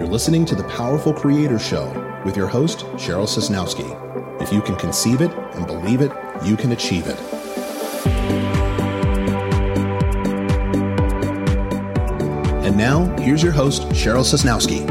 You're 0.00 0.08
listening 0.08 0.46
to 0.46 0.54
The 0.54 0.64
Powerful 0.64 1.12
Creator 1.12 1.58
Show 1.58 2.22
with 2.24 2.34
your 2.34 2.46
host, 2.46 2.86
Cheryl 2.96 3.28
Sosnowski. 3.28 4.40
If 4.40 4.50
you 4.50 4.62
can 4.62 4.74
conceive 4.76 5.20
it 5.20 5.30
and 5.30 5.66
believe 5.66 6.00
it, 6.00 6.10
you 6.42 6.56
can 6.56 6.72
achieve 6.72 7.06
it. 7.06 7.20
And 12.64 12.78
now, 12.78 13.14
here's 13.18 13.42
your 13.42 13.52
host, 13.52 13.82
Cheryl 13.90 14.24
Sosnowski. 14.24 14.86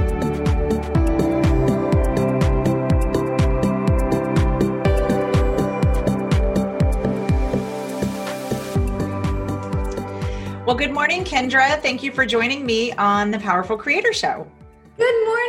Well, 10.68 10.76
good 10.76 10.94
morning, 10.94 11.24
Kendra. 11.24 11.82
Thank 11.82 12.04
you 12.04 12.12
for 12.12 12.28
joining 12.28 12.64
me 12.64 12.94
on 12.94 13.32
the 13.32 13.40
Powerful 13.40 13.76
Creator 13.76 14.14
Show. 14.14 14.48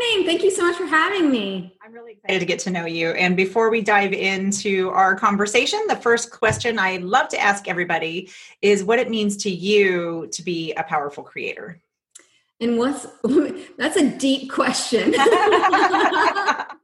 Good 0.01 0.09
morning. 0.15 0.27
Thank 0.27 0.43
you 0.45 0.51
so 0.51 0.63
much 0.63 0.77
for 0.77 0.87
having 0.87 1.31
me. 1.31 1.77
I'm 1.83 1.93
really 1.93 2.13
excited 2.13 2.39
to 2.41 2.47
get 2.47 2.59
to 2.61 2.71
know 2.71 2.87
you. 2.87 3.11
And 3.11 3.37
before 3.37 3.69
we 3.69 3.83
dive 3.83 4.15
into 4.15 4.89
our 4.91 5.15
conversation, 5.15 5.79
the 5.89 5.97
first 5.97 6.31
question 6.31 6.79
I 6.79 6.97
love 6.97 7.29
to 7.29 7.39
ask 7.39 7.69
everybody 7.69 8.31
is 8.63 8.83
what 8.83 8.99
it 8.99 9.11
means 9.11 9.37
to 9.39 9.51
you 9.51 10.27
to 10.33 10.43
be 10.43 10.73
a 10.73 10.85
powerful 10.85 11.23
creator. 11.23 11.83
And 12.63 12.79
what's 12.79 13.09
that's 13.77 13.97
a 13.97 14.09
deep 14.17 14.51
question. 14.51 15.15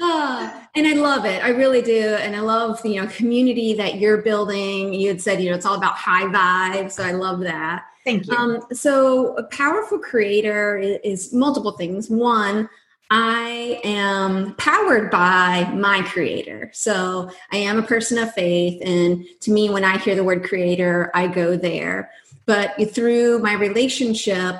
uh, 0.00 0.60
and 0.74 0.86
I 0.86 0.92
love 0.94 1.24
it. 1.24 1.42
I 1.42 1.48
really 1.50 1.82
do. 1.82 2.16
And 2.20 2.36
I 2.36 2.40
love 2.40 2.82
the 2.82 2.90
you 2.90 3.02
know 3.02 3.08
community 3.08 3.74
that 3.74 3.96
you're 3.96 4.22
building. 4.22 4.94
You 4.94 5.08
had 5.08 5.20
said, 5.20 5.42
you 5.42 5.50
know, 5.50 5.56
it's 5.56 5.66
all 5.66 5.76
about 5.76 5.94
high 5.94 6.24
vibes. 6.24 6.92
So 6.92 7.04
I 7.04 7.12
love 7.12 7.40
that. 7.40 7.84
Thank 8.04 8.26
you. 8.26 8.34
Um, 8.34 8.62
so 8.72 9.36
a 9.36 9.42
powerful 9.44 9.98
creator 9.98 10.78
is, 10.78 10.98
is 11.04 11.32
multiple 11.34 11.72
things. 11.72 12.08
One, 12.08 12.68
I 13.10 13.80
am 13.84 14.54
powered 14.56 15.10
by 15.10 15.70
my 15.74 16.02
creator. 16.02 16.70
So 16.74 17.30
I 17.52 17.56
am 17.56 17.78
a 17.78 17.82
person 17.82 18.18
of 18.18 18.32
faith. 18.34 18.80
And 18.84 19.24
to 19.40 19.50
me, 19.50 19.70
when 19.70 19.84
I 19.84 19.98
hear 19.98 20.14
the 20.14 20.24
word 20.24 20.44
creator, 20.44 21.10
I 21.14 21.26
go 21.26 21.56
there. 21.56 22.10
But 22.46 22.74
through 22.94 23.40
my 23.40 23.54
relationship, 23.54 24.56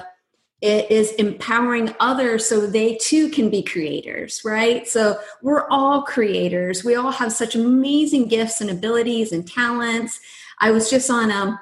it 0.60 0.90
is 0.90 1.12
empowering 1.12 1.94
others 2.00 2.46
so 2.46 2.66
they 2.66 2.96
too 2.96 3.28
can 3.30 3.48
be 3.48 3.62
creators, 3.62 4.42
right? 4.44 4.88
So 4.88 5.18
we're 5.40 5.68
all 5.68 6.02
creators. 6.02 6.82
We 6.82 6.96
all 6.96 7.12
have 7.12 7.32
such 7.32 7.54
amazing 7.54 8.26
gifts 8.26 8.60
and 8.60 8.70
abilities 8.70 9.32
and 9.32 9.48
talents. 9.48 10.18
I 10.58 10.72
was 10.72 10.90
just 10.90 11.10
on 11.10 11.30
a, 11.30 11.60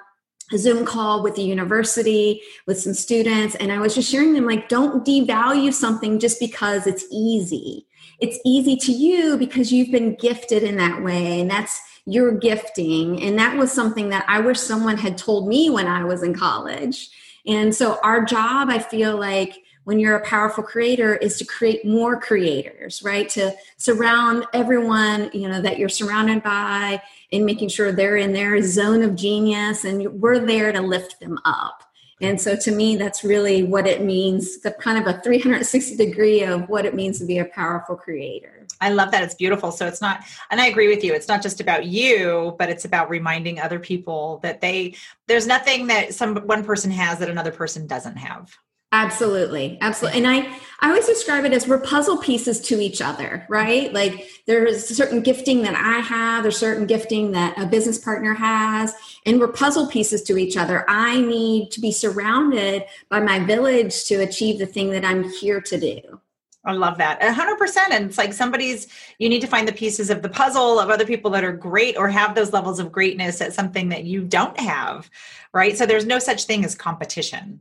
a 0.51 0.59
Zoom 0.59 0.87
call 0.87 1.23
with 1.23 1.35
the 1.35 1.43
university 1.43 2.41
with 2.67 2.81
some 2.81 2.95
students, 2.95 3.55
and 3.57 3.71
I 3.71 3.79
was 3.81 3.95
just 3.95 4.11
sharing 4.11 4.33
them 4.33 4.47
like, 4.47 4.71
don't 4.71 5.05
devalue 5.05 5.75
something 5.75 6.19
just 6.19 6.41
because 6.41 6.87
it's 6.87 7.05
easy. 7.11 7.87
It's 8.21 8.39
easy 8.47 8.77
to 8.77 8.93
you 8.93 9.37
because 9.37 9.71
you've 9.71 9.93
been 9.93 10.15
gifted 10.15 10.63
in 10.63 10.77
that 10.79 11.03
way, 11.03 11.41
and 11.41 11.51
that's 11.51 11.79
your 12.07 12.33
gifting. 12.33 13.23
And 13.23 13.39
that 13.39 13.59
was 13.59 13.71
something 13.71 14.09
that 14.09 14.25
I 14.27 14.41
wish 14.41 14.59
someone 14.59 14.97
had 14.97 15.19
told 15.19 15.49
me 15.49 15.69
when 15.69 15.87
I 15.87 16.05
was 16.05 16.23
in 16.23 16.33
college 16.33 17.11
and 17.47 17.75
so, 17.75 17.99
our 18.03 18.25
job, 18.25 18.69
I 18.71 18.79
feel 18.79 19.19
like, 19.19 19.63
when 19.87 20.01
you're 20.01 20.17
a 20.17 20.27
powerful 20.27 20.65
creator 20.65 21.15
is 21.15 21.39
to 21.39 21.45
create 21.45 21.85
more 21.85 22.21
creators 22.21 23.05
right? 23.05 23.29
To 23.31 23.55
surround 23.77 24.45
everyone 24.53 25.31
you 25.33 25.49
know 25.49 25.61
that 25.61 25.79
you're 25.79 25.89
surrounded 25.89 26.43
by 26.43 27.01
and 27.33 27.47
making 27.47 27.69
sure 27.69 27.93
they're 27.93 28.17
in 28.17 28.33
their 28.33 28.61
zone 28.63 29.03
of 29.03 29.15
genius 29.15 29.85
and 29.85 30.21
we're 30.21 30.41
there 30.41 30.73
to 30.73 30.81
lift 30.81 31.21
them 31.21 31.39
up. 31.45 31.85
And 32.21 32.41
so 32.41 32.57
to 32.57 32.73
me 32.73 32.97
that's 32.97 33.23
really 33.23 33.63
what 33.63 33.87
it 33.87 34.03
means 34.03 34.61
the 34.61 34.73
kind 34.73 34.99
of 34.99 35.07
a 35.07 35.21
360 35.21 35.97
degree 35.97 36.43
of 36.43 36.69
what 36.69 36.85
it 36.85 36.95
means 36.95 37.21
to 37.21 37.25
be 37.25 37.39
a 37.39 37.45
powerful 37.45 37.95
creator 37.95 38.56
i 38.81 38.91
love 38.91 39.11
that 39.11 39.23
it's 39.23 39.35
beautiful 39.35 39.71
so 39.71 39.87
it's 39.87 40.01
not 40.01 40.23
and 40.51 40.61
i 40.61 40.67
agree 40.67 40.89
with 40.89 41.03
you 41.05 41.13
it's 41.13 41.29
not 41.29 41.43
just 41.43 41.61
about 41.61 41.87
you 41.87 42.55
but 42.59 42.69
it's 42.69 42.85
about 42.85 43.11
reminding 43.11 43.61
other 43.61 43.79
people 43.79 44.39
that 44.43 44.61
they 44.61 44.95
there's 45.27 45.47
nothing 45.47 45.87
that 45.87 46.15
some 46.15 46.37
one 46.47 46.65
person 46.65 46.91
has 46.91 47.19
that 47.19 47.29
another 47.29 47.53
person 47.53 47.87
doesn't 47.87 48.17
have 48.17 48.57
Absolutely. 48.93 49.79
Absolutely. 49.81 50.19
And 50.19 50.27
I, 50.29 50.59
I 50.81 50.89
always 50.89 51.07
describe 51.07 51.45
it 51.45 51.53
as 51.53 51.67
we're 51.67 51.81
puzzle 51.81 52.19
pieces 52.19 52.61
to 52.63 52.81
each 52.81 53.03
other, 53.03 53.45
right? 53.49 53.93
Like 53.93 54.29
there's 54.47 54.87
certain 54.87 55.23
gifting 55.23 55.63
that 55.63 55.75
I 55.75 55.99
have, 56.01 56.45
there's 56.45 56.57
certain 56.57 56.87
gifting 56.87 57.33
that 57.33 57.61
a 57.61 57.67
business 57.67 57.99
partner 57.99 58.33
has, 58.35 58.95
and 59.27 59.41
we're 59.41 59.49
puzzle 59.49 59.89
pieces 59.89 60.23
to 60.25 60.39
each 60.39 60.57
other. 60.57 60.85
I 60.89 61.21
need 61.21 61.73
to 61.73 61.81
be 61.81 61.91
surrounded 61.91 62.85
by 63.09 63.21
my 63.21 63.41
village 63.41 64.05
to 64.05 64.23
achieve 64.23 64.59
the 64.59 64.67
thing 64.67 64.91
that 64.91 65.05
I'm 65.05 65.25
here 65.25 65.61
to 65.61 65.79
do. 65.79 66.21
I 66.67 66.73
love 66.73 66.99
that. 66.99 67.21
100%. 67.21 67.77
And 67.93 68.07
it's 68.07 68.19
like 68.19 68.33
somebody's, 68.33 68.89
you 69.19 69.29
need 69.29 69.41
to 69.41 69.47
find 69.47 69.69
the 69.69 69.73
pieces 69.73 70.11
of 70.11 70.21
the 70.21 70.29
puzzle 70.29 70.81
of 70.81 70.91
other 70.91 71.07
people 71.07 71.31
that 71.31 71.45
are 71.45 71.53
great 71.53 71.97
or 71.97 72.09
have 72.09 72.35
those 72.35 72.53
levels 72.53 72.81
of 72.81 72.91
greatness 72.91 73.41
at 73.41 73.53
something 73.53 73.89
that 73.91 74.05
you 74.05 74.23
don't 74.23 74.59
have, 74.59 75.09
right? 75.55 75.79
So 75.79 75.87
there's 75.87 76.07
no 76.07 76.19
such 76.19 76.45
thing 76.45 76.65
as 76.65 76.75
competition. 76.75 77.61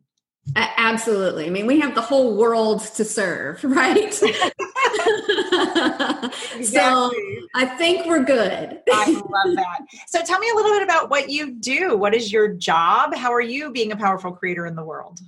Absolutely. 0.55 1.47
I 1.47 1.49
mean, 1.49 1.65
we 1.65 1.79
have 1.79 1.95
the 1.95 2.01
whole 2.01 2.35
world 2.35 2.81
to 2.95 3.05
serve, 3.05 3.63
right? 3.63 3.97
exactly. 6.55 6.63
So 6.63 7.11
I 7.55 7.65
think 7.77 8.05
we're 8.05 8.23
good. 8.23 8.81
I 8.91 9.11
love 9.11 9.55
that. 9.55 9.79
So 10.07 10.21
tell 10.23 10.39
me 10.39 10.49
a 10.49 10.55
little 10.55 10.71
bit 10.71 10.83
about 10.83 11.09
what 11.09 11.29
you 11.29 11.53
do. 11.53 11.95
What 11.95 12.13
is 12.15 12.31
your 12.31 12.49
job? 12.49 13.15
How 13.15 13.33
are 13.33 13.41
you 13.41 13.71
being 13.71 13.91
a 13.91 13.97
powerful 13.97 14.31
creator 14.31 14.65
in 14.65 14.75
the 14.75 14.83
world? 14.83 15.19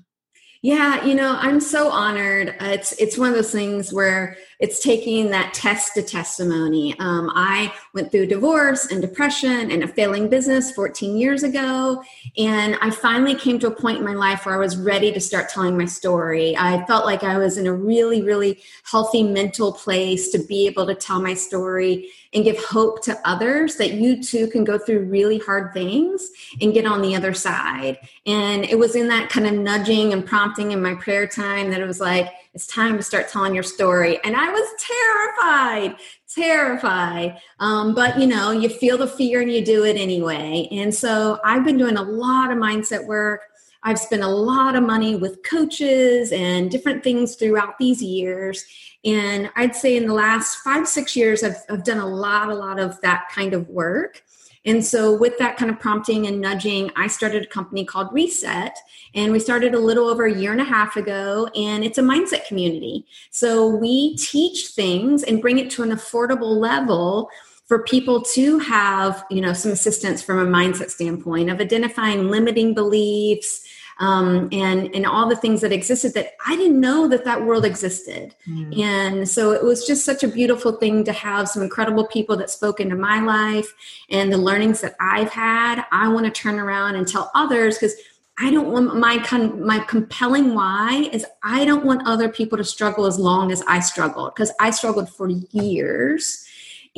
Yeah, 0.67 1.05
you 1.05 1.15
know, 1.15 1.37
I'm 1.39 1.61
so 1.61 1.89
honored. 1.89 2.49
Uh, 2.59 2.71
it's 2.71 2.91
it's 2.99 3.17
one 3.17 3.29
of 3.29 3.35
those 3.35 3.53
things 3.53 3.93
where 3.93 4.35
it's 4.59 4.81
taking 4.81 5.29
that 5.29 5.53
test 5.53 5.93
to 5.93 6.01
testimony. 6.01 6.97
Um, 6.99 7.31
I 7.35 7.71
went 7.93 8.11
through 8.11 8.25
divorce 8.25 8.87
and 8.87 9.01
depression 9.01 9.69
and 9.71 9.83
a 9.83 9.87
failing 9.87 10.29
business 10.29 10.71
14 10.71 11.15
years 11.15 11.43
ago, 11.43 12.03
and 12.37 12.75
I 12.81 12.89
finally 12.89 13.35
came 13.35 13.59
to 13.59 13.67
a 13.67 13.75
point 13.75 13.99
in 13.99 14.03
my 14.03 14.15
life 14.15 14.45
where 14.45 14.55
I 14.55 14.59
was 14.59 14.75
ready 14.75 15.11
to 15.11 15.19
start 15.19 15.49
telling 15.49 15.77
my 15.77 15.85
story. 15.85 16.57
I 16.57 16.83
felt 16.85 17.05
like 17.05 17.23
I 17.23 17.37
was 17.37 17.57
in 17.57 17.67
a 17.67 17.73
really, 17.73 18.23
really 18.23 18.59
healthy 18.83 19.21
mental 19.21 19.73
place 19.73 20.29
to 20.29 20.39
be 20.39 20.65
able 20.65 20.87
to 20.87 20.95
tell 20.95 21.21
my 21.21 21.35
story 21.35 22.09
and 22.33 22.43
give 22.43 22.57
hope 22.63 23.03
to 23.03 23.17
others 23.25 23.75
that 23.75 23.93
you 23.93 24.21
too 24.21 24.47
can 24.47 24.63
go 24.63 24.77
through 24.77 25.05
really 25.05 25.37
hard 25.39 25.73
things 25.73 26.29
and 26.61 26.73
get 26.73 26.85
on 26.85 27.01
the 27.01 27.15
other 27.15 27.33
side. 27.33 27.97
And 28.25 28.65
it 28.65 28.77
was 28.77 28.95
in 28.95 29.07
that 29.09 29.29
kind 29.29 29.47
of 29.47 29.53
nudging 29.53 30.13
and 30.13 30.25
prompting 30.25 30.71
in 30.71 30.81
my 30.81 30.95
prayer 30.95 31.27
time 31.27 31.69
that 31.71 31.79
it 31.79 31.85
was 31.85 31.99
like, 31.99 32.31
it's 32.57 32.65
time 32.65 32.97
to 32.97 33.03
start 33.03 33.29
telling 33.29 33.53
your 33.53 33.61
story. 33.61 34.19
And 34.23 34.35
I 34.35 34.49
was 34.49 34.67
terrified, 34.79 35.95
terrified. 36.27 37.39
Um, 37.59 37.93
but 37.93 38.19
you 38.19 38.25
know, 38.25 38.49
you 38.49 38.67
feel 38.67 38.97
the 38.97 39.05
fear 39.05 39.41
and 39.41 39.51
you 39.51 39.63
do 39.63 39.85
it 39.85 39.95
anyway. 39.95 40.67
And 40.71 40.91
so 40.91 41.39
I've 41.45 41.63
been 41.63 41.77
doing 41.77 41.97
a 41.97 42.01
lot 42.01 42.51
of 42.51 42.57
mindset 42.57 43.05
work. 43.05 43.41
I've 43.87 43.99
spent 43.99 44.21
a 44.21 44.27
lot 44.27 44.75
of 44.75 44.83
money 44.83 45.15
with 45.15 45.43
coaches 45.43 46.33
and 46.33 46.69
different 46.69 47.05
things 47.05 47.35
throughout 47.35 47.77
these 47.77 48.03
years. 48.03 48.65
And 49.05 49.49
I'd 49.55 49.77
say 49.77 49.95
in 49.95 50.07
the 50.07 50.13
last 50.13 50.57
five, 50.57 50.89
six 50.89 51.15
years, 51.15 51.41
I've, 51.41 51.55
I've 51.69 51.85
done 51.85 51.99
a 51.99 52.05
lot, 52.05 52.49
a 52.49 52.53
lot 52.53 52.81
of 52.81 52.99
that 52.99 53.29
kind 53.31 53.53
of 53.53 53.69
work. 53.69 54.23
And 54.65 54.85
so, 54.85 55.15
with 55.15 55.37
that 55.37 55.55
kind 55.55 55.71
of 55.71 55.79
prompting 55.79 56.27
and 56.27 56.41
nudging, 56.41 56.91
I 56.97 57.07
started 57.07 57.43
a 57.43 57.47
company 57.47 57.85
called 57.85 58.11
Reset. 58.11 58.77
And 59.15 59.31
we 59.31 59.39
started 59.39 59.73
a 59.73 59.79
little 59.79 60.09
over 60.09 60.25
a 60.25 60.37
year 60.37 60.51
and 60.51 60.59
a 60.59 60.65
half 60.65 60.97
ago, 60.97 61.47
and 61.55 61.85
it's 61.85 61.97
a 61.97 62.01
mindset 62.01 62.45
community. 62.45 63.05
So, 63.31 63.69
we 63.69 64.17
teach 64.17 64.67
things 64.67 65.23
and 65.23 65.41
bring 65.41 65.59
it 65.59 65.69
to 65.71 65.83
an 65.83 65.91
affordable 65.91 66.57
level 66.57 67.29
for 67.67 67.83
people 67.83 68.21
to 68.21 68.59
have 68.59 69.25
you 69.29 69.41
know 69.41 69.53
some 69.53 69.71
assistance 69.71 70.21
from 70.21 70.39
a 70.39 70.45
mindset 70.45 70.89
standpoint 70.89 71.49
of 71.49 71.59
identifying 71.59 72.29
limiting 72.29 72.73
beliefs 72.73 73.66
um, 73.99 74.49
and 74.51 74.93
and 74.93 75.05
all 75.05 75.27
the 75.27 75.35
things 75.35 75.61
that 75.61 75.71
existed 75.71 76.13
that 76.13 76.33
I 76.45 76.55
didn't 76.55 76.79
know 76.79 77.07
that 77.07 77.25
that 77.25 77.43
world 77.43 77.65
existed. 77.65 78.35
Mm. 78.47 78.79
And 78.79 79.29
so 79.29 79.51
it 79.51 79.63
was 79.63 79.85
just 79.85 80.05
such 80.05 80.23
a 80.23 80.27
beautiful 80.27 80.73
thing 80.73 81.03
to 81.05 81.11
have 81.11 81.49
some 81.49 81.63
incredible 81.63 82.07
people 82.07 82.37
that 82.37 82.49
spoke 82.49 82.79
into 82.79 82.95
my 82.95 83.19
life 83.19 83.73
and 84.09 84.31
the 84.31 84.37
learnings 84.37 84.81
that 84.81 84.95
I've 84.99 85.31
had. 85.31 85.85
I 85.91 86.07
want 86.09 86.25
to 86.25 86.31
turn 86.31 86.59
around 86.59 86.95
and 86.95 87.07
tell 87.07 87.31
others 87.35 87.75
because. 87.75 87.95
I 88.39 88.51
don't 88.51 88.71
want 88.71 88.95
my 88.95 89.17
con- 89.17 89.65
my 89.65 89.79
compelling 89.79 90.53
why 90.53 91.09
is 91.11 91.25
I 91.41 91.65
don't 91.65 91.83
want 91.83 92.07
other 92.07 92.29
people 92.29 92.55
to 92.59 92.63
struggle 92.63 93.07
as 93.07 93.17
long 93.17 93.51
as 93.51 93.63
I 93.63 93.79
struggled 93.79 94.35
because 94.35 94.51
I 94.59 94.69
struggled 94.69 95.09
for 95.09 95.27
years 95.27 96.47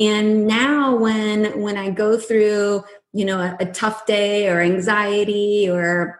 and 0.00 0.46
now 0.46 0.96
when 0.96 1.60
when 1.60 1.76
i 1.76 1.90
go 1.90 2.18
through 2.18 2.82
you 3.12 3.24
know 3.24 3.38
a, 3.38 3.56
a, 3.60 3.66
tough 3.66 4.06
day 4.06 4.48
or 4.48 4.60
anxiety 4.60 5.68
or 5.68 6.19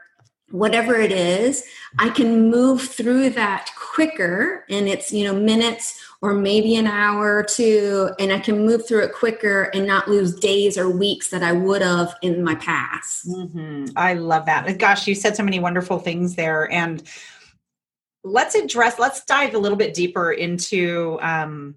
whatever 0.50 0.97
it 0.97 1.12
is 1.12 1.64
i 1.99 2.08
can 2.08 2.50
move 2.50 2.82
through 2.82 3.31
that 3.31 3.70
quicker 3.76 4.64
and 4.69 4.88
it's 4.88 5.12
you 5.12 5.25
know 5.25 5.35
minutes 5.35 6.05
or 6.23 6.35
maybe 6.35 6.76
an 6.76 6.87
hour 6.87 7.37
or 7.37 7.43
two 7.43 8.11
and 8.19 8.32
i 8.32 8.38
can 8.38 8.67
move 8.67 8.87
through 8.87 9.02
it 9.02 9.12
quicker 9.12 9.64
and 9.75 9.87
not 9.87 10.08
lose 10.08 10.35
days 10.35 10.76
or 10.76 10.91
weeks 10.91 11.31
that 11.31 11.43
i 11.43 11.52
would 11.52 11.82
have 11.82 12.14
in 12.23 12.43
my 12.43 12.55
past 12.56 13.29
mm-hmm. 13.29 13.85
i 13.97 14.14
love 14.14 14.44
that 14.47 14.79
gosh 14.79 15.06
you 15.06 15.14
said 15.14 15.37
so 15.37 15.43
many 15.43 15.61
wonderful 15.61 15.99
things 15.99 16.35
there 16.35 16.70
and 16.73 17.05
let's 18.25 18.55
address 18.55 18.99
let's 18.99 19.25
dive 19.25 19.55
a 19.55 19.58
little 19.58 19.79
bit 19.79 19.94
deeper 19.94 20.32
into 20.32 21.19
um 21.23 21.75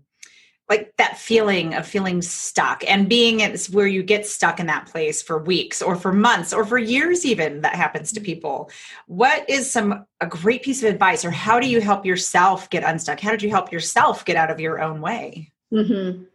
like 0.69 0.94
that 0.98 1.18
feeling 1.18 1.74
of 1.74 1.86
feeling 1.86 2.21
stuck 2.21 2.83
and 2.89 3.10
being 3.10 3.42
it's 3.42 3.69
where 3.69 3.88
you 3.88 4.01
get 4.01 4.25
stuck 4.25 4.60
in 4.60 4.68
that 4.68 4.88
place 4.88 5.21
for 5.21 5.38
weeks 5.38 5.81
or 5.81 5.95
for 5.95 6.13
months 6.13 6.54
or 6.54 6.65
for 6.65 6.77
years 6.77 7.25
even 7.25 7.62
that 7.62 7.75
happens 7.75 8.12
to 8.13 8.21
people. 8.21 8.71
What 9.07 9.50
is 9.50 9.69
some 9.69 10.06
a 10.21 10.27
great 10.27 10.63
piece 10.63 10.81
of 10.81 10.89
advice 10.89 11.25
or 11.25 11.31
how 11.31 11.60
do 11.60 11.68
you 11.68 11.81
help 11.81 12.06
yourself 12.06 12.69
get 12.69 12.83
unstuck? 12.83 13.19
How 13.19 13.31
did 13.31 13.42
you 13.44 13.50
help 13.50 13.71
yourself 13.71 14.25
get 14.25 14.38
out 14.38 14.51
of 14.51 14.60
your 14.60 14.81
own 14.81 15.01
way? 15.01 15.51
Mm-hmm. 15.71 16.25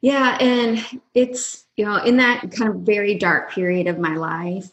yeah 0.00 0.38
and 0.40 0.82
it's 1.12 1.66
you 1.76 1.84
know 1.84 1.96
in 1.96 2.16
that 2.16 2.50
kind 2.52 2.70
of 2.70 2.76
very 2.76 3.16
dark 3.16 3.50
period 3.50 3.86
of 3.86 3.98
my 3.98 4.16
life 4.16 4.70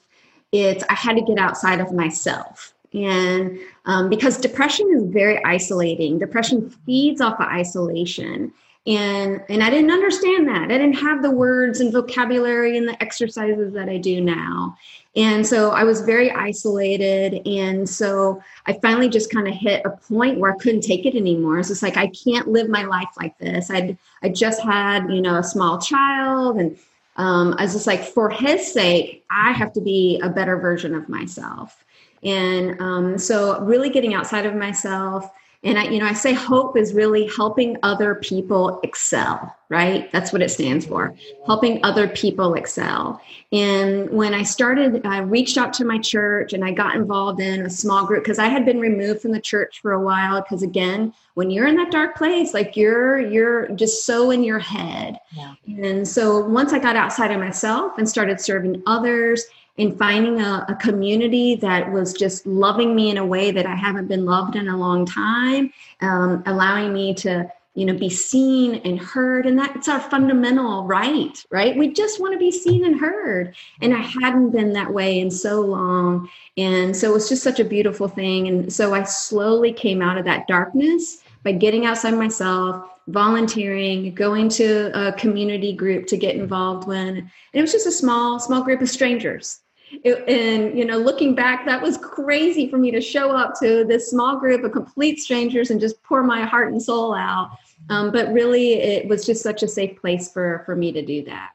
it's 0.54 0.86
i 0.90 0.94
had 0.94 1.18
to 1.18 1.22
get 1.22 1.38
outside 1.38 1.80
of 1.80 1.92
myself. 1.92 2.74
And 2.94 3.60
um, 3.86 4.10
because 4.10 4.38
depression 4.38 4.90
is 4.96 5.04
very 5.14 5.44
isolating. 5.46 6.18
Depression 6.18 6.70
feeds 6.86 7.22
off 7.22 7.40
of 7.40 7.46
isolation 7.46 8.52
and 8.88 9.44
and 9.50 9.62
i 9.62 9.70
didn't 9.70 9.92
understand 9.92 10.48
that. 10.48 10.64
I 10.64 10.78
didn't 10.78 10.94
have 10.94 11.22
the 11.22 11.32
words 11.32 11.80
and 11.80 11.92
vocabulary 11.92 12.78
and 12.78 12.88
the 12.88 13.02
exercises 13.02 13.74
that 13.74 13.90
i 13.90 13.98
do 13.98 14.22
now. 14.22 14.78
And 15.16 15.46
so 15.46 15.72
i 15.72 15.84
was 15.84 16.02
very 16.02 16.32
isolated. 16.32 17.46
And 17.46 17.88
so 17.90 18.42
i 18.66 18.74
finally 18.82 19.10
just 19.10 19.32
kind 19.32 19.48
of 19.48 19.54
hit 19.54 19.86
a 19.86 19.90
point 19.90 20.40
where 20.40 20.54
i 20.54 20.58
couldn't 20.58 20.82
take 20.82 21.06
it 21.06 21.16
anymore. 21.16 21.60
It's 21.60 21.70
just 21.70 21.84
like 21.84 21.98
i 21.98 22.08
can't 22.08 22.48
live 22.48 22.70
my 22.70 22.84
life 22.84 23.10
like 23.18 23.38
this. 23.38 23.70
I 23.70 23.98
i 24.24 24.30
just 24.30 24.62
had 24.62 25.12
you 25.12 25.22
know 25.22 25.38
a 25.38 25.44
small 25.44 25.80
child. 25.80 26.58
And 26.58 26.78
um, 27.18 27.56
i 27.58 27.64
was 27.64 27.74
just 27.74 27.88
like 27.88 28.04
for 28.04 28.30
his 28.30 28.72
sake 28.72 29.26
i 29.30 29.52
have 29.52 29.74
to 29.74 29.82
be 29.82 30.22
a 30.24 30.30
better 30.30 30.58
version 30.58 30.96
of 30.96 31.10
myself. 31.10 31.84
And 32.24 32.80
um, 32.82 33.18
so 33.18 33.62
really 33.62 33.90
getting 33.90 34.14
outside 34.14 34.46
of 34.46 34.56
myself 34.56 35.30
and 35.62 35.78
I, 35.78 35.90
you 35.90 36.00
know, 36.00 36.06
I 36.06 36.14
say 36.14 36.32
hope 36.32 36.78
is 36.78 36.94
really 36.94 37.28
helping 37.36 37.76
other 37.84 38.16
people 38.16 38.80
excel, 38.82 39.54
right? 39.68 40.10
That's 40.14 40.32
what 40.32 40.42
it 40.42 40.52
stands 40.52 40.86
for. 40.86 41.14
Helping 41.46 41.84
other 41.84 42.08
people 42.08 42.54
excel. 42.54 43.22
And 43.52 44.10
when 44.10 44.34
I 44.34 44.44
started, 44.44 45.06
I 45.06 45.18
reached 45.20 45.58
out 45.58 45.74
to 45.74 45.86
my 45.86 45.98
church 45.98 46.54
and 46.54 46.64
I 46.64 46.72
got 46.72 46.96
involved 46.96 47.42
in 47.42 47.66
a 47.66 47.70
small 47.70 48.06
group 48.06 48.24
because 48.24 48.40
I 48.40 48.48
had 48.48 48.66
been 48.66 48.80
removed 48.80 49.22
from 49.22 49.34
the 49.34 49.42
church 49.42 49.82
for 49.82 49.92
a 49.92 50.02
while. 50.02 50.40
Because 50.40 50.64
again, 50.64 51.14
when 51.34 51.50
you're 51.50 51.68
in 51.68 51.76
that 51.76 51.92
dark 51.92 52.16
place, 52.16 52.54
like 52.54 52.78
you're 52.78 53.20
you're 53.20 53.68
just 53.70 54.06
so 54.06 54.32
in 54.32 54.46
your 54.46 54.60
head. 54.60 55.20
Yeah. 55.36 55.56
And 55.68 56.08
so 56.08 56.40
once 56.40 56.72
I 56.72 56.80
got 56.80 56.96
outside 56.96 57.32
of 57.32 57.40
myself 57.40 57.98
and 57.98 58.08
started 58.08 58.40
serving 58.40 58.82
others 58.88 59.44
in 59.80 59.96
finding 59.96 60.42
a, 60.42 60.66
a, 60.68 60.76
community 60.76 61.56
that 61.56 61.90
was 61.90 62.12
just 62.12 62.46
loving 62.46 62.94
me 62.94 63.10
in 63.10 63.18
a 63.18 63.26
way 63.26 63.50
that 63.50 63.66
I 63.66 63.76
haven't 63.76 64.08
been 64.08 64.26
loved 64.26 64.58
in 64.58 64.68
a 64.68 64.76
long 64.76 65.06
time, 65.06 65.72
um, 66.02 66.44
allowing 66.46 66.92
me 66.92 67.14
to 67.16 67.50
you 67.76 67.86
know 67.86 67.94
be 67.94 68.10
seen 68.10 68.82
and 68.84 69.00
heard. 69.00 69.46
And 69.46 69.58
that's 69.58 69.88
our 69.88 70.02
fundamental 70.02 70.84
right 70.84 71.42
right? 71.50 71.78
We 71.78 71.94
just 71.94 72.20
want 72.20 72.34
to 72.34 72.40
be 72.40 72.52
seen 72.52 72.84
and 72.84 73.00
heard. 73.00 73.56
And 73.82 73.94
i 73.94 74.02
hadn't 74.02 74.52
been 74.52 74.74
that 74.74 74.94
way 74.94 75.22
in 75.22 75.32
so 75.32 75.62
long. 75.62 76.30
And 76.58 76.94
so 76.94 77.12
it 77.12 77.14
was 77.14 77.30
just 77.30 77.42
such 77.42 77.62
a 77.62 77.66
beautiful 77.66 78.10
thing. 78.10 78.50
And 78.50 78.74
so 78.74 78.94
i 78.94 79.04
slowly 79.04 79.72
came 79.72 80.02
out 80.02 80.18
of 80.18 80.26
that 80.26 80.46
darkness 80.48 81.24
by 81.44 81.54
getting 81.54 81.86
outside 81.86 82.16
myself 82.16 82.86
volunteering 83.08 84.14
going 84.14 84.50
to 84.50 84.92
a 84.94 85.14
community 85.14 85.74
group 85.74 86.06
to 86.06 86.18
get 86.18 86.36
involved 86.36 86.88
when 86.88 87.18
and 87.18 87.30
it 87.54 87.62
was 87.62 87.72
just 87.72 87.88
a 87.88 87.92
small 87.92 88.40
small 88.40 88.62
group 88.62 88.82
of 88.82 88.90
strangers 88.90 89.62
it, 89.92 90.28
and 90.28 90.78
you 90.78 90.86
know 90.86 90.98
looking 90.98 91.36
back 91.36 91.66
that 91.66 91.82
was 91.82 91.98
crazy 91.98 92.70
for 92.70 92.78
me 92.78 92.92
to 92.92 93.02
show 93.02 93.32
up 93.32 93.54
to 93.60 93.84
this 93.86 94.10
small 94.10 94.38
group 94.38 94.64
of 94.64 94.72
complete 94.72 95.20
strangers 95.20 95.72
and 95.72 95.80
just 95.80 96.02
pour 96.04 96.24
my 96.24 96.44
heart 96.46 96.72
and 96.72 96.82
soul 96.82 97.14
out. 97.14 97.52
Um, 97.90 98.12
but 98.12 98.32
really 98.32 98.74
it 98.74 99.08
was 99.08 99.26
just 99.26 99.42
such 99.42 99.64
a 99.64 99.68
safe 99.68 100.00
place 100.00 100.32
for 100.32 100.64
for 100.66 100.76
me 100.76 100.92
to 100.92 101.02
do 101.02 101.24
that. 101.26 101.52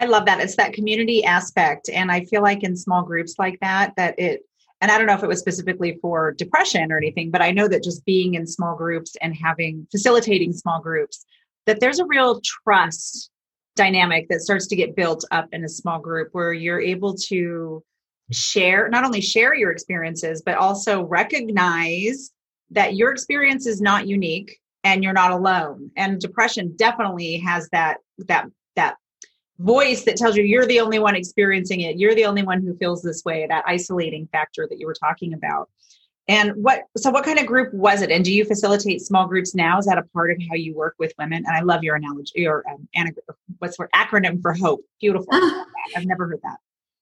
I 0.00 0.06
love 0.06 0.24
that. 0.26 0.40
It's 0.40 0.56
that 0.56 0.72
community 0.72 1.24
aspect. 1.24 1.90
And 1.90 2.10
i 2.10 2.24
feel 2.24 2.42
like 2.42 2.62
in 2.62 2.76
small 2.76 3.02
groups 3.02 3.34
like 3.38 3.58
that 3.60 3.94
that 3.96 4.18
it 4.18 4.44
and 4.80 4.90
i 4.90 4.98
don't 4.98 5.06
know 5.06 5.14
if 5.14 5.22
it 5.22 5.28
was 5.28 5.38
specifically 5.38 5.98
for 6.00 6.32
depression 6.32 6.90
or 6.92 6.96
anything 6.96 7.30
but 7.30 7.42
i 7.42 7.50
know 7.50 7.68
that 7.68 7.82
just 7.82 8.04
being 8.04 8.34
in 8.34 8.46
small 8.46 8.76
groups 8.76 9.16
and 9.20 9.34
having 9.34 9.86
facilitating 9.90 10.52
small 10.52 10.80
groups 10.80 11.24
that 11.66 11.80
there's 11.80 11.98
a 11.98 12.06
real 12.06 12.40
trust 12.40 13.30
dynamic 13.76 14.28
that 14.28 14.40
starts 14.40 14.66
to 14.68 14.76
get 14.76 14.96
built 14.96 15.24
up 15.30 15.48
in 15.52 15.64
a 15.64 15.68
small 15.68 15.98
group 15.98 16.28
where 16.32 16.52
you're 16.52 16.80
able 16.80 17.14
to 17.14 17.82
share 18.32 18.88
not 18.88 19.04
only 19.04 19.20
share 19.20 19.54
your 19.54 19.72
experiences 19.72 20.42
but 20.44 20.56
also 20.56 21.02
recognize 21.02 22.30
that 22.70 22.94
your 22.94 23.10
experience 23.10 23.66
is 23.66 23.80
not 23.80 24.06
unique 24.06 24.60
and 24.84 25.04
you're 25.04 25.12
not 25.12 25.32
alone. 25.32 25.90
And 25.96 26.20
depression 26.20 26.74
definitely 26.76 27.38
has 27.38 27.68
that 27.72 27.98
that 28.18 28.46
that 28.76 28.96
voice 29.58 30.04
that 30.04 30.16
tells 30.16 30.36
you 30.36 30.44
you're 30.44 30.66
the 30.66 30.80
only 30.80 30.98
one 30.98 31.16
experiencing 31.16 31.80
it. 31.80 31.98
You're 31.98 32.14
the 32.14 32.24
only 32.24 32.42
one 32.42 32.62
who 32.62 32.76
feels 32.76 33.02
this 33.02 33.24
way 33.24 33.46
that 33.48 33.64
isolating 33.66 34.28
factor 34.32 34.66
that 34.68 34.78
you 34.78 34.86
were 34.86 34.94
talking 34.94 35.34
about 35.34 35.68
and 36.30 36.52
what 36.54 36.84
so 36.96 37.10
what 37.10 37.24
kind 37.24 37.40
of 37.40 37.46
group 37.46 37.74
was 37.74 38.02
it? 38.02 38.10
And 38.12 38.24
do 38.24 38.32
you 38.32 38.44
facilitate 38.44 39.02
small 39.02 39.26
groups 39.26 39.52
now? 39.52 39.78
Is 39.78 39.86
that 39.86 39.98
a 39.98 40.04
part 40.14 40.30
of 40.30 40.38
how 40.48 40.54
you 40.54 40.72
work 40.74 40.94
with 40.96 41.12
women? 41.18 41.44
And 41.44 41.56
I 41.56 41.60
love 41.60 41.82
your 41.82 41.96
analogy, 41.96 42.32
your 42.36 42.62
um, 42.70 42.86
what's 43.58 43.76
the 43.76 43.88
acronym 43.94 44.40
for 44.40 44.54
hope. 44.54 44.80
Beautiful. 45.00 45.28
I've 45.96 46.06
never 46.06 46.28
heard 46.28 46.40
that. 46.44 46.58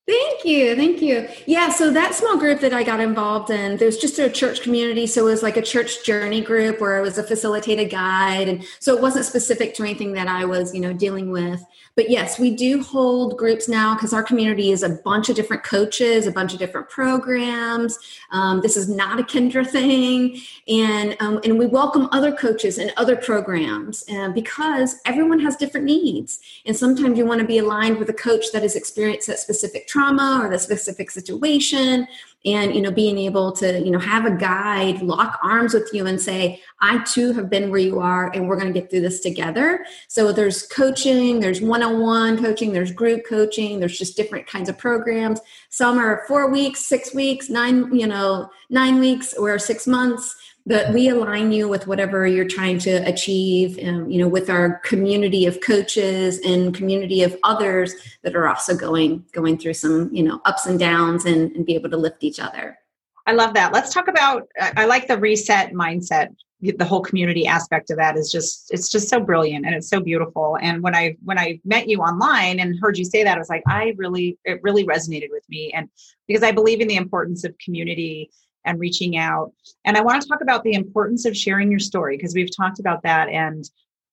Thank 0.09 0.47
you. 0.47 0.75
Thank 0.75 1.03
you. 1.03 1.29
Yeah. 1.45 1.69
So 1.69 1.91
that 1.91 2.15
small 2.15 2.39
group 2.39 2.61
that 2.61 2.73
I 2.73 2.83
got 2.83 3.01
involved 3.01 3.51
in, 3.51 3.77
there's 3.77 3.99
just 3.99 4.19
a 4.19 4.31
church 4.31 4.63
community. 4.63 5.07
So 5.07 5.27
it 5.27 5.31
was 5.31 5.43
like 5.43 5.59
a 5.59 5.63
church 5.63 6.03
journey 6.03 6.41
group 6.41 6.81
where 6.81 6.97
I 6.97 7.03
was 7.03 7.19
a 7.19 7.23
facilitated 7.23 7.91
guide. 7.91 8.49
And 8.49 8.65
so 8.81 8.97
it 8.97 9.03
wasn't 9.03 9.27
specific 9.27 9.75
to 9.75 9.83
anything 9.83 10.13
that 10.15 10.27
I 10.27 10.47
was, 10.47 10.75
you 10.75 10.81
know, 10.81 10.95
dealing 10.95 11.31
with. 11.31 11.63
But 11.99 12.11
yes, 12.11 12.39
we 12.39 12.53
do 12.53 12.81
hold 12.81 13.37
groups 13.37 13.69
now 13.69 13.97
because 13.97 14.13
our 14.13 14.23
community 14.23 14.71
is 14.71 14.85
a 14.85 14.89
bunch 14.89 15.29
of 15.31 15.35
different 15.35 15.65
coaches, 15.65 16.29
a 16.29 16.31
bunch 16.31 16.53
of 16.53 16.61
different 16.61 16.89
programs. 16.89 17.99
Um, 18.31 18.61
this 18.61 18.77
is 18.77 18.89
not 18.89 19.19
a 19.19 19.25
Kendra 19.25 19.67
thing. 19.67 20.41
And, 20.69 21.17
um, 21.19 21.41
and 21.43 21.59
we 21.59 21.67
welcome 21.67 22.09
other 22.13 22.31
coaches 22.31 22.79
and 22.79 22.93
other 22.99 23.17
programs 23.17 24.05
uh, 24.13 24.29
because 24.29 25.01
everyone 25.07 25.41
has 25.41 25.57
different 25.57 25.87
needs. 25.87 26.39
And 26.67 26.77
sometimes 26.77 27.19
you 27.19 27.27
want 27.27 27.41
to 27.41 27.47
be 27.49 27.59
aligned 27.59 27.99
with 27.99 28.09
a 28.11 28.15
coach 28.15 28.53
that 28.53 28.63
has 28.63 28.77
experienced 28.77 29.27
that 29.27 29.41
specific 29.41 29.89
trauma 29.89 30.41
or 30.41 30.49
the 30.49 30.59
specific 30.61 31.11
situation 31.11 32.07
and 32.45 32.75
you 32.75 32.81
know 32.81 32.91
being 32.91 33.19
able 33.19 33.51
to 33.53 33.81
you 33.81 33.91
know 33.91 33.99
have 33.99 34.25
a 34.25 34.31
guide 34.31 35.03
lock 35.03 35.39
arms 35.43 35.75
with 35.75 35.91
you 35.93 36.07
and 36.07 36.21
say 36.21 36.61
i 36.81 36.99
too 37.05 37.33
have 37.33 37.51
been 37.51 37.71
where 37.71 37.81
you 37.81 37.99
are 37.99 38.31
and 38.33 38.49
we're 38.49 38.59
going 38.59 38.73
to 38.73 38.79
get 38.79 38.91
through 38.91 39.01
this 39.01 39.21
together. 39.21 39.85
So 40.09 40.33
there's 40.33 40.67
coaching 40.69 41.41
there's 41.41 41.61
one-on-one 41.61 42.43
coaching 42.43 42.73
there's 42.73 42.93
group 42.93 43.27
coaching 43.27 43.81
there's 43.81 43.99
just 43.99 44.17
different 44.17 44.47
kinds 44.47 44.69
of 44.69 44.79
programs. 44.79 45.41
Some 45.71 45.99
are 45.99 46.25
four 46.29 46.51
weeks 46.51 46.87
six 46.87 47.15
weeks 47.15 47.51
nine 47.51 47.95
you 47.95 48.07
know 48.07 48.51
nine 48.71 48.99
weeks 49.01 49.35
or 49.35 49.59
six 49.59 49.87
months 49.87 50.37
but 50.69 50.93
we 50.93 51.09
align 51.09 51.51
you 51.51 51.67
with 51.67 51.87
whatever 51.87 52.27
you're 52.27 52.45
trying 52.45 52.79
to 52.79 52.97
achieve 53.09 53.79
um, 53.83 54.09
you 54.11 54.21
know 54.21 54.29
with 54.29 54.51
our 54.51 54.79
community 54.81 55.47
of 55.47 55.61
coaches 55.61 56.39
and 56.45 56.75
community 56.75 57.23
of 57.23 57.37
others 57.43 57.95
that 58.23 58.37
are 58.37 58.49
also 58.49 58.77
going 58.77 59.25
going 59.33 59.59
through 59.59 59.75
some 59.75 60.15
you 60.15 60.23
know 60.23 60.41
ups 60.45 60.67
and 60.67 60.79
downs 60.79 61.25
and, 61.25 61.51
and 61.53 61.67
be 61.67 61.75
able 61.75 61.91
to 61.91 61.97
lift 61.97 62.23
each 62.23 62.39
other. 62.39 62.79
I 63.27 63.33
love 63.33 63.53
that. 63.55 63.73
Let's 63.73 63.93
talk 63.93 64.09
about 64.09 64.49
i 64.77 64.85
like 64.85 65.09
the 65.09 65.19
reset 65.19 65.73
mindset. 65.73 66.29
The 66.61 66.85
whole 66.85 67.03
community 67.03 67.47
aspect 67.47 67.91
of 67.91 67.99
that 67.99 68.17
is 68.17 68.33
just 68.33 68.73
it's 68.73 68.91
just 68.91 69.09
so 69.09 69.21
brilliant 69.21 69.65
and 69.65 69.75
it's 69.75 69.89
so 69.89 70.01
beautiful. 70.01 70.59
And 70.61 70.83
when 70.83 70.95
i 70.95 71.17
when 71.25 71.39
i 71.39 71.61
met 71.65 71.89
you 71.89 71.99
online 72.01 72.61
and 72.61 72.79
heard 72.81 72.99
you 72.99 73.05
say 73.05 73.23
that 73.25 73.37
i 73.37 73.39
was 73.39 73.49
like 73.49 73.63
i 73.69 73.95
really 73.97 74.39
it 74.45 74.61
really 74.63 74.85
resonated 74.85 75.31
with 75.31 75.45
me. 75.49 75.73
And 75.73 75.89
because 76.27 76.43
i 76.43 76.53
believe 76.53 76.81
in 76.81 76.89
the 76.89 76.97
importance 76.97 77.45
of 77.45 77.57
community 77.65 78.31
and 78.65 78.79
reaching 78.79 79.17
out. 79.17 79.53
And 79.85 79.97
I 79.97 80.03
want 80.03 80.23
to 80.23 80.29
talk 80.29 80.41
about 80.41 80.63
the 80.63 80.75
importance 80.75 81.25
of 81.25 81.37
sharing 81.37 81.71
your 81.71 81.81
story 81.81 82.17
because 82.17 82.35
we've 82.35 82.55
talked 82.55 82.81
about 82.81 83.03
that 83.03 83.29
and 83.29 83.69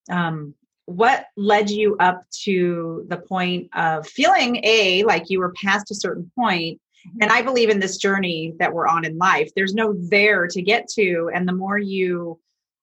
um, 0.09 0.53
what 0.85 1.27
led 1.35 1.69
you 1.69 1.95
up 1.99 2.23
to 2.43 3.05
the 3.09 3.17
point 3.17 3.69
of 3.75 4.07
feeling 4.07 4.59
a 4.63 5.03
like 5.03 5.29
you 5.29 5.39
were 5.39 5.53
past 5.61 5.89
a 5.89 5.95
certain 5.95 6.31
point 6.37 6.79
and 7.21 7.31
i 7.31 7.41
believe 7.41 7.69
in 7.69 7.79
this 7.79 7.97
journey 7.97 8.53
that 8.59 8.71
we're 8.71 8.87
on 8.87 9.03
in 9.03 9.17
life 9.17 9.49
there's 9.55 9.73
no 9.73 9.95
there 10.09 10.47
to 10.47 10.61
get 10.61 10.87
to 10.87 11.29
and 11.33 11.47
the 11.47 11.53
more 11.53 11.77
you 11.77 12.39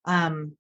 um, 0.07 0.53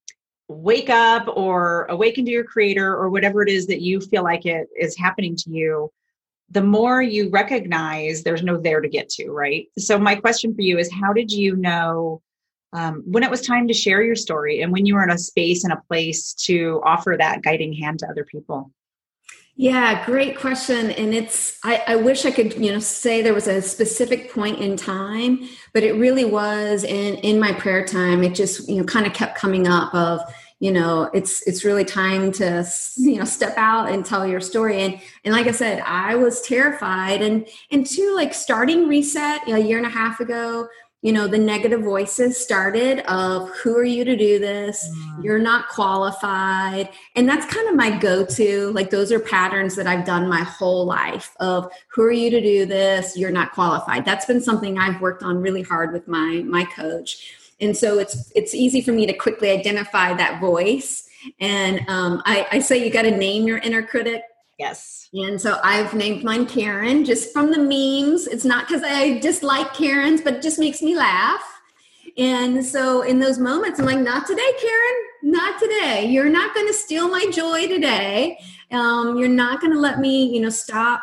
wake 0.48 0.88
up 0.88 1.26
or 1.36 1.86
awaken 1.86 2.24
to 2.24 2.30
your 2.30 2.44
creator 2.44 2.94
or 2.94 3.10
whatever 3.10 3.42
it 3.42 3.48
is 3.48 3.66
that 3.66 3.80
you 3.80 4.00
feel 4.00 4.22
like 4.22 4.46
it 4.46 4.68
is 4.78 4.96
happening 4.96 5.34
to 5.34 5.50
you 5.50 5.90
the 6.52 6.62
more 6.62 7.02
you 7.02 7.30
recognize 7.30 8.22
there's 8.22 8.42
no 8.42 8.58
there 8.58 8.80
to 8.80 8.88
get 8.88 9.08
to, 9.08 9.30
right? 9.30 9.68
So, 9.78 9.98
my 9.98 10.14
question 10.14 10.54
for 10.54 10.60
you 10.60 10.78
is 10.78 10.92
how 10.92 11.12
did 11.12 11.32
you 11.32 11.56
know 11.56 12.22
um, 12.72 13.02
when 13.06 13.22
it 13.22 13.30
was 13.30 13.40
time 13.40 13.68
to 13.68 13.74
share 13.74 14.02
your 14.02 14.16
story 14.16 14.62
and 14.62 14.72
when 14.72 14.86
you 14.86 14.94
were 14.94 15.02
in 15.02 15.10
a 15.10 15.18
space 15.18 15.64
and 15.64 15.72
a 15.72 15.82
place 15.88 16.32
to 16.46 16.80
offer 16.84 17.16
that 17.18 17.42
guiding 17.42 17.72
hand 17.72 17.98
to 18.00 18.06
other 18.06 18.24
people? 18.24 18.70
Yeah, 19.54 20.04
great 20.06 20.38
question. 20.38 20.90
And 20.92 21.12
it's, 21.12 21.58
I, 21.62 21.82
I, 21.86 21.96
wish 21.96 22.24
I 22.24 22.30
could, 22.30 22.54
you 22.54 22.72
know, 22.72 22.78
say 22.78 23.20
there 23.20 23.34
was 23.34 23.46
a 23.46 23.60
specific 23.60 24.32
point 24.32 24.60
in 24.60 24.78
time, 24.78 25.46
but 25.74 25.82
it 25.82 25.92
really 25.92 26.24
was 26.24 26.84
in, 26.84 27.16
in 27.16 27.38
my 27.38 27.52
prayer 27.52 27.84
time. 27.84 28.24
It 28.24 28.34
just, 28.34 28.66
you 28.66 28.76
know, 28.76 28.84
kind 28.84 29.06
of 29.06 29.12
kept 29.12 29.36
coming 29.36 29.68
up 29.68 29.94
of, 29.94 30.20
you 30.62 30.70
know, 30.70 31.10
it's, 31.12 31.42
it's 31.48 31.64
really 31.64 31.84
time 31.84 32.30
to, 32.30 32.64
you 32.96 33.16
know, 33.16 33.24
step 33.24 33.58
out 33.58 33.90
and 33.90 34.06
tell 34.06 34.24
your 34.24 34.40
story. 34.40 34.82
And, 34.82 35.00
and 35.24 35.34
like 35.34 35.48
I 35.48 35.50
said, 35.50 35.82
I 35.84 36.14
was 36.14 36.40
terrified. 36.40 37.20
And, 37.20 37.48
and 37.72 37.84
two, 37.84 38.14
like 38.14 38.32
starting 38.32 38.86
reset 38.86 39.48
a 39.48 39.58
year 39.58 39.78
and 39.78 39.86
a 39.88 39.90
half 39.90 40.20
ago, 40.20 40.68
you 41.04 41.12
know 41.12 41.26
the 41.26 41.36
negative 41.36 41.80
voices 41.80 42.38
started 42.38 43.00
of 43.10 43.50
who 43.56 43.76
are 43.76 43.82
you 43.82 44.04
to 44.04 44.16
do 44.16 44.38
this? 44.38 44.88
Mm. 44.88 45.24
you're 45.24 45.40
not 45.40 45.66
qualified. 45.68 46.90
And 47.16 47.28
that's 47.28 47.52
kind 47.52 47.68
of 47.68 47.74
my 47.74 47.98
go-to. 47.98 48.70
Like 48.70 48.90
those 48.90 49.10
are 49.10 49.18
patterns 49.18 49.74
that 49.74 49.88
i've 49.88 50.04
done 50.04 50.28
my 50.28 50.44
whole 50.44 50.86
life 50.86 51.34
of 51.40 51.72
who 51.88 52.02
are 52.02 52.12
you 52.12 52.30
to 52.30 52.40
do 52.40 52.66
this? 52.66 53.16
You're 53.16 53.32
not 53.32 53.50
qualified. 53.50 54.04
That's 54.04 54.26
been 54.26 54.40
something 54.40 54.78
i've 54.78 55.00
worked 55.00 55.24
on 55.24 55.42
really 55.42 55.62
hard 55.62 55.92
with 55.92 56.06
my 56.06 56.44
my 56.46 56.64
coach 56.66 57.34
and 57.62 57.76
so 57.76 57.98
it's 57.98 58.30
it's 58.34 58.54
easy 58.54 58.82
for 58.82 58.92
me 58.92 59.06
to 59.06 59.12
quickly 59.14 59.50
identify 59.50 60.12
that 60.12 60.40
voice 60.40 61.08
and 61.40 61.80
um, 61.88 62.20
I, 62.26 62.46
I 62.52 62.58
say 62.58 62.84
you 62.84 62.90
got 62.90 63.02
to 63.02 63.16
name 63.16 63.46
your 63.46 63.58
inner 63.58 63.82
critic 63.82 64.22
Yes. 64.58 65.08
And 65.12 65.40
so 65.40 65.58
I've 65.64 65.92
named 65.92 66.22
mine 66.22 66.46
Karen 66.46 67.04
just 67.04 67.32
from 67.32 67.50
the 67.50 67.58
memes. 67.58 68.28
It's 68.28 68.44
not 68.44 68.68
because 68.68 68.82
I 68.84 69.18
dislike 69.18 69.74
Karens, 69.74 70.20
but 70.20 70.34
it 70.34 70.42
just 70.42 70.60
makes 70.60 70.80
me 70.80 70.96
laugh. 70.96 71.42
And 72.16 72.64
so 72.64 73.02
in 73.02 73.18
those 73.18 73.38
moments, 73.38 73.80
I'm 73.80 73.86
like, 73.86 73.98
not 73.98 74.24
today, 74.24 74.52
Karen, 74.60 74.94
not 75.22 75.58
today. 75.58 76.06
You're 76.06 76.28
not 76.28 76.54
going 76.54 76.68
to 76.68 76.72
steal 76.72 77.08
my 77.08 77.26
joy 77.32 77.66
today. 77.66 78.38
Um, 78.70 79.16
you're 79.18 79.28
not 79.28 79.60
going 79.60 79.72
to 79.72 79.80
let 79.80 79.98
me, 79.98 80.32
you 80.32 80.40
know, 80.40 80.50
stop 80.50 81.02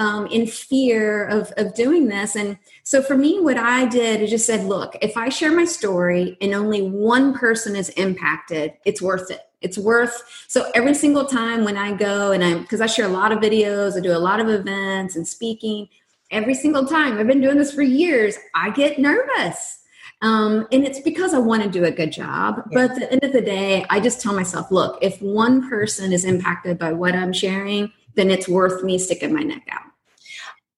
um, 0.00 0.26
in 0.28 0.46
fear 0.46 1.26
of, 1.26 1.52
of 1.58 1.74
doing 1.74 2.08
this. 2.08 2.34
And 2.34 2.58
so 2.84 3.02
for 3.02 3.16
me, 3.16 3.38
what 3.38 3.58
I 3.58 3.84
did 3.84 4.22
is 4.22 4.30
just 4.30 4.46
said, 4.46 4.64
look, 4.64 4.96
if 5.02 5.14
I 5.14 5.28
share 5.28 5.52
my 5.52 5.66
story 5.66 6.38
and 6.40 6.54
only 6.54 6.80
one 6.80 7.34
person 7.34 7.76
is 7.76 7.90
impacted, 7.90 8.72
it's 8.84 9.00
worth 9.00 9.30
it 9.30 9.42
it's 9.62 9.76
worth 9.76 10.22
so 10.48 10.70
every 10.74 10.94
single 10.94 11.26
time 11.26 11.64
when 11.64 11.76
i 11.76 11.92
go 11.92 12.32
and 12.32 12.42
i'm 12.42 12.62
because 12.62 12.80
i 12.80 12.86
share 12.86 13.04
a 13.04 13.10
lot 13.10 13.30
of 13.30 13.40
videos 13.40 13.94
i 13.94 14.00
do 14.00 14.10
a 14.10 14.16
lot 14.16 14.40
of 14.40 14.48
events 14.48 15.16
and 15.16 15.28
speaking 15.28 15.86
every 16.30 16.54
single 16.54 16.86
time 16.86 17.18
i've 17.18 17.26
been 17.26 17.42
doing 17.42 17.58
this 17.58 17.70
for 17.70 17.82
years 17.82 18.38
i 18.54 18.70
get 18.70 18.98
nervous 18.98 19.80
um, 20.22 20.66
and 20.72 20.86
it's 20.86 21.00
because 21.00 21.34
i 21.34 21.38
want 21.38 21.62
to 21.62 21.68
do 21.68 21.84
a 21.84 21.90
good 21.90 22.10
job 22.10 22.56
yeah. 22.56 22.62
but 22.72 22.90
at 22.92 22.98
the 22.98 23.12
end 23.12 23.22
of 23.22 23.34
the 23.34 23.40
day 23.42 23.84
i 23.90 24.00
just 24.00 24.22
tell 24.22 24.32
myself 24.32 24.70
look 24.70 24.96
if 25.02 25.20
one 25.20 25.68
person 25.68 26.10
is 26.10 26.24
impacted 26.24 26.78
by 26.78 26.90
what 26.90 27.14
i'm 27.14 27.34
sharing 27.34 27.92
then 28.14 28.30
it's 28.30 28.48
worth 28.48 28.82
me 28.82 28.96
sticking 28.96 29.34
my 29.34 29.42
neck 29.42 29.68
out 29.70 29.89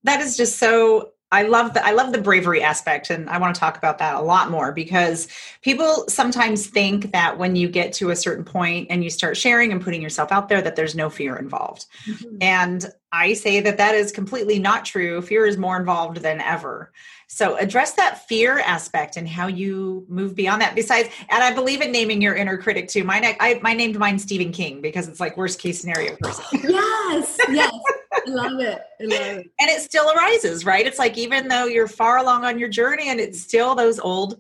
that 0.04 0.20
is 0.20 0.36
just 0.36 0.58
so 0.58 1.12
I 1.32 1.44
love 1.44 1.72
the 1.72 1.84
I 1.84 1.92
love 1.92 2.12
the 2.12 2.20
bravery 2.20 2.62
aspect 2.62 3.08
and 3.08 3.28
I 3.30 3.38
want 3.38 3.54
to 3.54 3.58
talk 3.58 3.78
about 3.78 3.98
that 3.98 4.16
a 4.16 4.20
lot 4.20 4.50
more 4.50 4.70
because 4.70 5.28
people 5.62 6.04
sometimes 6.06 6.66
think 6.66 7.10
that 7.12 7.38
when 7.38 7.56
you 7.56 7.68
get 7.68 7.94
to 7.94 8.10
a 8.10 8.16
certain 8.16 8.44
point 8.44 8.88
and 8.90 9.02
you 9.02 9.08
start 9.08 9.38
sharing 9.38 9.72
and 9.72 9.80
putting 9.80 10.02
yourself 10.02 10.30
out 10.30 10.50
there 10.50 10.60
that 10.60 10.76
there's 10.76 10.94
no 10.94 11.08
fear 11.08 11.36
involved. 11.36 11.86
Mm-hmm. 12.06 12.36
And 12.42 12.86
I 13.12 13.32
say 13.32 13.60
that 13.60 13.78
that 13.78 13.94
is 13.94 14.12
completely 14.12 14.58
not 14.58 14.84
true. 14.84 15.22
Fear 15.22 15.46
is 15.46 15.56
more 15.56 15.78
involved 15.78 16.18
than 16.18 16.42
ever. 16.42 16.92
So 17.28 17.56
address 17.56 17.94
that 17.94 18.28
fear 18.28 18.58
aspect 18.58 19.16
and 19.16 19.26
how 19.26 19.46
you 19.46 20.04
move 20.10 20.34
beyond 20.34 20.60
that. 20.60 20.74
Besides, 20.74 21.08
and 21.30 21.42
I 21.42 21.54
believe 21.54 21.80
in 21.80 21.90
naming 21.90 22.20
your 22.20 22.34
inner 22.34 22.58
critic 22.58 22.88
too. 22.88 23.04
Mine, 23.04 23.24
I, 23.24 23.58
I 23.64 23.72
named 23.72 23.98
mine 23.98 24.18
Stephen 24.18 24.52
King 24.52 24.82
because 24.82 25.08
it's 25.08 25.18
like 25.18 25.38
worst 25.38 25.58
case 25.58 25.80
scenario 25.80 26.14
person. 26.16 26.44
yes, 26.62 27.38
yes, 27.48 27.72
I 27.72 27.91
love 28.26 28.60
it. 28.60 28.80
I 29.00 29.04
love 29.04 29.38
it. 29.38 29.50
And 29.60 29.70
it 29.70 29.80
still 29.82 30.10
arises, 30.10 30.64
right? 30.64 30.86
It's 30.86 30.98
like 30.98 31.18
even 31.18 31.48
though 31.48 31.66
you're 31.66 31.88
far 31.88 32.18
along 32.18 32.44
on 32.44 32.58
your 32.58 32.68
journey, 32.68 33.08
and 33.08 33.20
it's 33.20 33.40
still 33.40 33.74
those 33.74 33.98
old. 33.98 34.38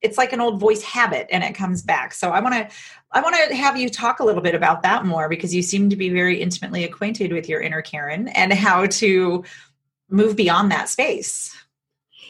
It's 0.00 0.18
like 0.18 0.32
an 0.32 0.40
old 0.40 0.58
voice 0.58 0.82
habit, 0.82 1.28
and 1.30 1.44
it 1.44 1.54
comes 1.54 1.80
back. 1.80 2.12
So 2.12 2.30
I 2.30 2.40
want 2.40 2.54
to, 2.54 2.68
I 3.12 3.20
want 3.20 3.36
to 3.36 3.54
have 3.54 3.76
you 3.76 3.88
talk 3.88 4.18
a 4.18 4.24
little 4.24 4.42
bit 4.42 4.54
about 4.54 4.82
that 4.82 5.06
more 5.06 5.28
because 5.28 5.54
you 5.54 5.62
seem 5.62 5.90
to 5.90 5.96
be 5.96 6.08
very 6.08 6.40
intimately 6.40 6.82
acquainted 6.82 7.32
with 7.32 7.48
your 7.48 7.60
inner 7.60 7.82
Karen 7.82 8.26
and 8.28 8.52
how 8.52 8.86
to 8.86 9.44
move 10.10 10.34
beyond 10.34 10.72
that 10.72 10.88
space. 10.88 11.56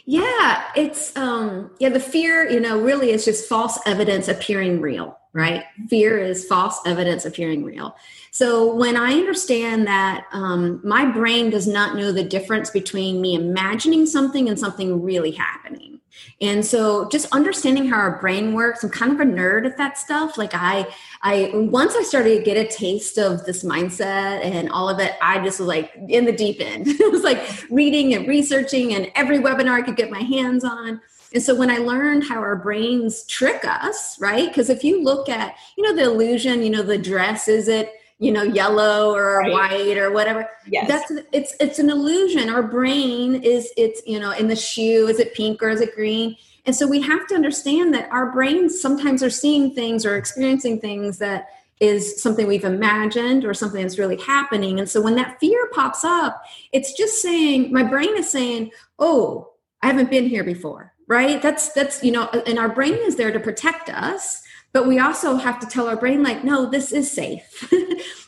Yeah, 0.04 0.64
it's 0.74 1.16
um 1.16 1.70
yeah, 1.78 1.90
the 1.90 2.00
fear, 2.00 2.48
you 2.48 2.60
know, 2.60 2.80
really 2.80 3.10
is 3.10 3.24
just 3.24 3.48
false 3.48 3.78
evidence 3.86 4.28
appearing 4.28 4.80
real, 4.80 5.18
right? 5.32 5.64
Fear 5.88 6.18
is 6.18 6.44
false 6.44 6.78
evidence 6.86 7.24
appearing 7.24 7.64
real. 7.64 7.96
So 8.30 8.74
when 8.74 8.96
I 8.96 9.12
understand 9.12 9.86
that 9.86 10.26
um, 10.32 10.80
my 10.84 11.04
brain 11.04 11.50
does 11.50 11.66
not 11.66 11.96
know 11.96 12.12
the 12.12 12.24
difference 12.24 12.70
between 12.70 13.20
me 13.20 13.34
imagining 13.34 14.06
something 14.06 14.48
and 14.48 14.58
something 14.58 15.02
really 15.02 15.32
happening, 15.32 15.92
and 16.40 16.64
so 16.64 17.08
just 17.08 17.32
understanding 17.32 17.88
how 17.88 17.96
our 17.96 18.20
brain 18.20 18.52
works, 18.52 18.82
I'm 18.82 18.90
kind 18.90 19.12
of 19.12 19.20
a 19.20 19.24
nerd 19.24 19.64
at 19.66 19.76
that 19.78 19.96
stuff. 19.96 20.36
Like 20.36 20.52
I, 20.54 20.86
I 21.22 21.50
once 21.54 21.94
I 21.94 22.02
started 22.02 22.38
to 22.38 22.42
get 22.42 22.56
a 22.56 22.68
taste 22.68 23.18
of 23.18 23.44
this 23.44 23.64
mindset 23.64 24.44
and 24.44 24.70
all 24.70 24.88
of 24.88 24.98
it, 24.98 25.12
I 25.22 25.42
just 25.44 25.60
was 25.60 25.68
like 25.68 25.92
in 26.08 26.24
the 26.24 26.32
deep 26.32 26.60
end. 26.60 26.86
it 26.88 27.12
was 27.12 27.22
like 27.22 27.40
reading 27.70 28.14
and 28.14 28.26
researching 28.26 28.94
and 28.94 29.10
every 29.14 29.38
webinar 29.38 29.74
I 29.74 29.82
could 29.82 29.96
get 29.96 30.10
my 30.10 30.20
hands 30.20 30.64
on. 30.64 31.00
And 31.34 31.42
so 31.42 31.54
when 31.54 31.70
I 31.70 31.78
learned 31.78 32.24
how 32.24 32.38
our 32.38 32.56
brains 32.56 33.24
trick 33.24 33.64
us, 33.64 34.20
right? 34.20 34.48
Because 34.48 34.70
if 34.70 34.84
you 34.84 35.02
look 35.02 35.28
at, 35.28 35.56
you 35.76 35.84
know, 35.84 35.94
the 35.94 36.10
illusion, 36.10 36.62
you 36.62 36.70
know, 36.70 36.82
the 36.82 36.98
dress, 36.98 37.48
is 37.48 37.68
it 37.68 37.92
you 38.22 38.30
know 38.30 38.44
yellow 38.44 39.12
or 39.12 39.38
right. 39.38 39.52
white 39.52 39.98
or 39.98 40.12
whatever 40.12 40.48
yes. 40.68 40.86
that's 40.86 41.12
it's 41.32 41.56
it's 41.58 41.80
an 41.80 41.90
illusion 41.90 42.48
our 42.48 42.62
brain 42.62 43.42
is 43.42 43.72
it's 43.76 44.00
you 44.06 44.20
know 44.20 44.30
in 44.30 44.46
the 44.46 44.54
shoe 44.54 45.08
is 45.08 45.18
it 45.18 45.34
pink 45.34 45.60
or 45.60 45.70
is 45.70 45.80
it 45.80 45.92
green 45.96 46.36
and 46.64 46.76
so 46.76 46.86
we 46.86 47.00
have 47.00 47.26
to 47.26 47.34
understand 47.34 47.92
that 47.92 48.08
our 48.12 48.30
brains 48.30 48.80
sometimes 48.80 49.24
are 49.24 49.30
seeing 49.30 49.74
things 49.74 50.06
or 50.06 50.16
experiencing 50.16 50.80
things 50.80 51.18
that 51.18 51.48
is 51.80 52.22
something 52.22 52.46
we've 52.46 52.64
imagined 52.64 53.44
or 53.44 53.52
something 53.52 53.82
that's 53.82 53.98
really 53.98 54.20
happening 54.20 54.78
and 54.78 54.88
so 54.88 55.02
when 55.02 55.16
that 55.16 55.40
fear 55.40 55.68
pops 55.72 56.04
up 56.04 56.44
it's 56.70 56.92
just 56.92 57.20
saying 57.20 57.72
my 57.72 57.82
brain 57.82 58.16
is 58.16 58.30
saying 58.30 58.70
oh 59.00 59.50
i 59.82 59.88
haven't 59.88 60.10
been 60.10 60.28
here 60.28 60.44
before 60.44 60.91
right? 61.12 61.42
That's 61.42 61.72
that's 61.72 62.02
you 62.02 62.10
know 62.10 62.28
and 62.46 62.58
our 62.58 62.68
brain 62.68 62.94
is 62.94 63.16
there 63.16 63.30
to 63.30 63.38
protect 63.38 63.90
us 63.90 64.42
but 64.72 64.86
we 64.86 64.98
also 64.98 65.36
have 65.36 65.60
to 65.60 65.66
tell 65.66 65.86
our 65.86 65.96
brain 65.96 66.22
like 66.22 66.44
no 66.44 66.68
this 66.68 66.92
is 66.92 67.10
safe. 67.10 67.72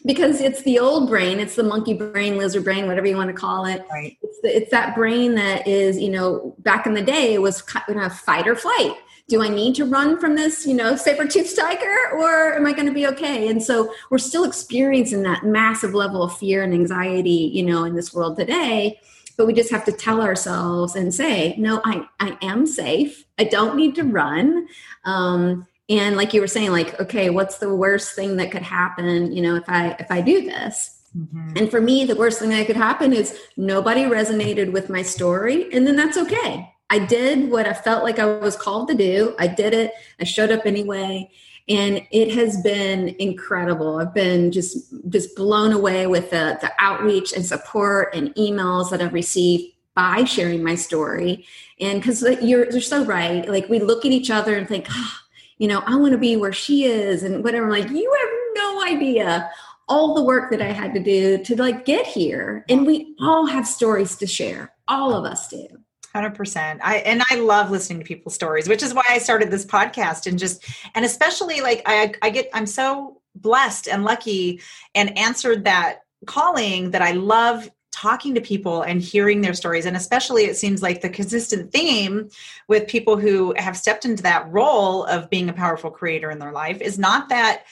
Because 0.06 0.42
it's 0.42 0.60
the 0.62 0.78
old 0.78 1.08
brain 1.08 1.40
it's 1.40 1.56
the 1.56 1.62
monkey 1.62 1.94
brain 1.94 2.36
lizard 2.36 2.64
brain 2.64 2.86
whatever 2.86 3.06
you 3.06 3.16
want 3.16 3.30
to 3.30 3.34
call 3.34 3.64
it. 3.64 3.82
Right. 3.90 4.18
it's, 4.22 4.40
the, 4.42 4.54
it's 4.54 4.70
that 4.70 4.94
brain 4.94 5.34
that 5.36 5.66
is 5.66 5.98
you 5.98 6.10
know 6.10 6.54
back 6.58 6.86
in 6.86 6.92
the 6.92 7.02
day 7.02 7.32
it 7.32 7.40
was 7.40 7.62
you 7.88 7.94
know, 7.94 8.08
fight 8.10 8.46
or 8.46 8.54
flight. 8.54 8.92
Do 9.28 9.42
i 9.42 9.48
need 9.48 9.74
to 9.76 9.86
run 9.86 10.20
from 10.20 10.36
this 10.36 10.66
you 10.66 10.74
know 10.74 10.94
saber-toothed 10.94 11.56
tiger 11.56 11.98
or 12.12 12.54
am 12.54 12.66
i 12.66 12.74
going 12.74 12.86
to 12.86 12.92
be 12.92 13.06
okay? 13.06 13.48
And 13.48 13.62
so 13.62 13.94
we're 14.10 14.18
still 14.18 14.44
experiencing 14.44 15.22
that 15.22 15.44
massive 15.44 15.94
level 15.94 16.22
of 16.22 16.36
fear 16.36 16.62
and 16.62 16.74
anxiety 16.74 17.50
you 17.54 17.62
know 17.62 17.84
in 17.84 17.94
this 17.96 18.12
world 18.12 18.36
today 18.36 19.00
but 19.36 19.46
we 19.46 19.52
just 19.52 19.70
have 19.70 19.84
to 19.84 19.92
tell 19.92 20.20
ourselves 20.20 20.96
and 20.96 21.14
say 21.14 21.54
no 21.58 21.80
i, 21.84 22.06
I 22.20 22.38
am 22.42 22.66
safe. 22.66 23.24
I 23.38 23.44
don't 23.44 23.76
need 23.76 23.94
to 23.96 24.04
run. 24.04 24.68
Um, 25.04 25.66
and 25.88 26.16
like 26.16 26.32
you 26.32 26.40
were 26.40 26.46
saying 26.46 26.70
like 26.72 26.98
okay 27.00 27.30
what's 27.30 27.58
the 27.58 27.74
worst 27.74 28.14
thing 28.14 28.38
that 28.38 28.50
could 28.50 28.62
happen 28.62 29.32
you 29.32 29.42
know 29.42 29.54
if 29.56 29.64
i 29.68 29.90
if 29.98 30.10
i 30.10 30.20
do 30.20 30.42
this? 30.42 31.00
Mm-hmm. 31.16 31.52
and 31.56 31.70
for 31.70 31.80
me 31.80 32.04
the 32.04 32.16
worst 32.16 32.40
thing 32.40 32.50
that 32.50 32.66
could 32.66 32.76
happen 32.76 33.12
is 33.12 33.38
nobody 33.56 34.02
resonated 34.02 34.72
with 34.72 34.90
my 34.90 35.02
story 35.02 35.72
and 35.72 35.86
then 35.86 35.94
that's 35.94 36.16
okay. 36.16 36.70
I 36.90 36.98
did 36.98 37.50
what 37.50 37.66
i 37.66 37.72
felt 37.72 38.02
like 38.02 38.18
i 38.18 38.26
was 38.26 38.56
called 38.56 38.88
to 38.88 38.94
do. 38.94 39.34
I 39.38 39.46
did 39.46 39.74
it. 39.74 39.92
I 40.20 40.24
showed 40.24 40.50
up 40.50 40.66
anyway 40.66 41.30
and 41.68 42.06
it 42.10 42.34
has 42.34 42.60
been 42.62 43.14
incredible 43.18 43.98
i've 43.98 44.14
been 44.14 44.52
just 44.52 44.92
just 45.08 45.34
blown 45.34 45.72
away 45.72 46.06
with 46.06 46.30
the, 46.30 46.58
the 46.60 46.70
outreach 46.78 47.32
and 47.32 47.44
support 47.44 48.14
and 48.14 48.34
emails 48.34 48.90
that 48.90 49.00
i've 49.00 49.14
received 49.14 49.72
by 49.94 50.24
sharing 50.24 50.62
my 50.62 50.74
story 50.74 51.46
and 51.80 52.00
because 52.00 52.22
you're, 52.42 52.70
you're 52.70 52.80
so 52.80 53.04
right 53.04 53.48
like 53.48 53.68
we 53.68 53.78
look 53.78 54.04
at 54.04 54.12
each 54.12 54.30
other 54.30 54.56
and 54.56 54.68
think 54.68 54.86
oh, 54.90 55.18
you 55.58 55.68
know, 55.68 55.82
I 55.86 55.96
want 55.96 56.12
to 56.12 56.18
be 56.18 56.36
where 56.36 56.52
she 56.52 56.84
is 56.84 57.22
and 57.22 57.44
whatever. 57.44 57.70
Like, 57.70 57.88
you 57.88 58.16
have 58.20 58.30
no 58.54 58.84
idea 58.84 59.50
all 59.88 60.14
the 60.14 60.24
work 60.24 60.50
that 60.50 60.62
I 60.62 60.72
had 60.72 60.94
to 60.94 61.00
do 61.00 61.38
to 61.44 61.56
like 61.56 61.84
get 61.84 62.06
here. 62.06 62.64
And 62.68 62.86
we 62.86 63.14
all 63.20 63.46
have 63.46 63.66
stories 63.66 64.16
to 64.16 64.26
share. 64.26 64.72
All 64.88 65.14
of 65.14 65.24
us 65.24 65.48
do. 65.48 65.66
100% 66.14 66.78
i 66.82 66.96
and 66.98 67.22
i 67.30 67.36
love 67.36 67.70
listening 67.70 67.98
to 67.98 68.04
people's 68.04 68.34
stories 68.34 68.68
which 68.68 68.82
is 68.82 68.94
why 68.94 69.04
i 69.08 69.18
started 69.18 69.50
this 69.50 69.66
podcast 69.66 70.26
and 70.26 70.38
just 70.38 70.64
and 70.94 71.04
especially 71.04 71.60
like 71.60 71.82
i 71.86 72.12
i 72.22 72.30
get 72.30 72.48
i'm 72.52 72.66
so 72.66 73.20
blessed 73.34 73.88
and 73.88 74.04
lucky 74.04 74.60
and 74.94 75.16
answered 75.18 75.64
that 75.64 76.00
calling 76.26 76.90
that 76.92 77.02
i 77.02 77.12
love 77.12 77.70
talking 77.90 78.34
to 78.34 78.40
people 78.40 78.82
and 78.82 79.00
hearing 79.00 79.40
their 79.40 79.54
stories 79.54 79.86
and 79.86 79.96
especially 79.96 80.44
it 80.44 80.56
seems 80.56 80.82
like 80.82 81.00
the 81.00 81.08
consistent 81.08 81.72
theme 81.72 82.28
with 82.66 82.88
people 82.88 83.16
who 83.16 83.54
have 83.56 83.76
stepped 83.76 84.04
into 84.04 84.22
that 84.22 84.50
role 84.50 85.04
of 85.04 85.30
being 85.30 85.48
a 85.48 85.52
powerful 85.52 85.90
creator 85.90 86.30
in 86.30 86.38
their 86.38 86.52
life 86.52 86.80
is 86.80 86.98
not 86.98 87.28
that 87.28 87.64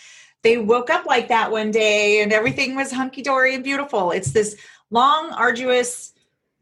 they 0.42 0.58
woke 0.58 0.90
up 0.90 1.06
like 1.06 1.28
that 1.28 1.50
one 1.50 1.70
day 1.70 2.20
and 2.22 2.32
everything 2.32 2.74
was 2.74 2.92
hunky 2.92 3.22
dory 3.22 3.54
and 3.54 3.64
beautiful. 3.64 4.10
It's 4.10 4.32
this 4.32 4.56
long, 4.90 5.30
arduous 5.32 6.11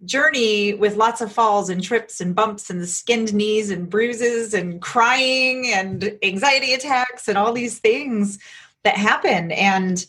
journey 0.04 0.74
with 0.74 0.96
lots 0.96 1.20
of 1.20 1.32
falls 1.32 1.68
and 1.68 1.82
trips 1.82 2.20
and 2.20 2.34
bumps 2.34 2.70
and 2.70 2.80
the 2.80 2.86
skinned 2.86 3.34
knees 3.34 3.70
and 3.70 3.90
bruises 3.90 4.54
and 4.54 4.80
crying 4.80 5.66
and 5.72 6.18
anxiety 6.22 6.72
attacks 6.72 7.28
and 7.28 7.36
all 7.36 7.52
these 7.52 7.78
things 7.78 8.38
that 8.84 8.96
happen. 8.96 9.52
And 9.52 10.04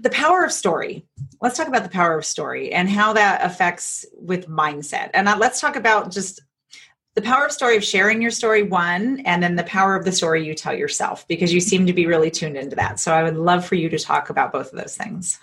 the 0.00 0.10
power 0.10 0.44
of 0.44 0.52
story. 0.52 1.06
Let's 1.40 1.56
talk 1.56 1.68
about 1.68 1.82
the 1.82 1.90
power 1.90 2.16
of 2.16 2.24
story 2.24 2.72
and 2.72 2.88
how 2.88 3.12
that 3.14 3.44
affects 3.44 4.04
with 4.14 4.48
mindset. 4.48 5.10
And 5.14 5.28
uh, 5.28 5.36
let's 5.38 5.60
talk 5.60 5.76
about 5.76 6.10
just 6.10 6.40
the 7.14 7.22
power 7.22 7.44
of 7.44 7.52
story 7.52 7.76
of 7.76 7.82
sharing 7.82 8.22
your 8.22 8.30
story 8.30 8.62
one 8.62 9.20
and 9.24 9.42
then 9.42 9.56
the 9.56 9.64
power 9.64 9.96
of 9.96 10.04
the 10.04 10.12
story 10.12 10.46
you 10.46 10.54
tell 10.54 10.72
yourself 10.72 11.26
because 11.26 11.52
you 11.52 11.60
seem 11.60 11.84
to 11.86 11.92
be 11.92 12.06
really 12.06 12.30
tuned 12.30 12.56
into 12.56 12.76
that 12.76 13.00
so 13.00 13.12
i 13.12 13.24
would 13.24 13.36
love 13.36 13.66
for 13.66 13.74
you 13.74 13.88
to 13.88 13.98
talk 13.98 14.30
about 14.30 14.52
both 14.52 14.72
of 14.72 14.78
those 14.78 14.96
things 14.96 15.40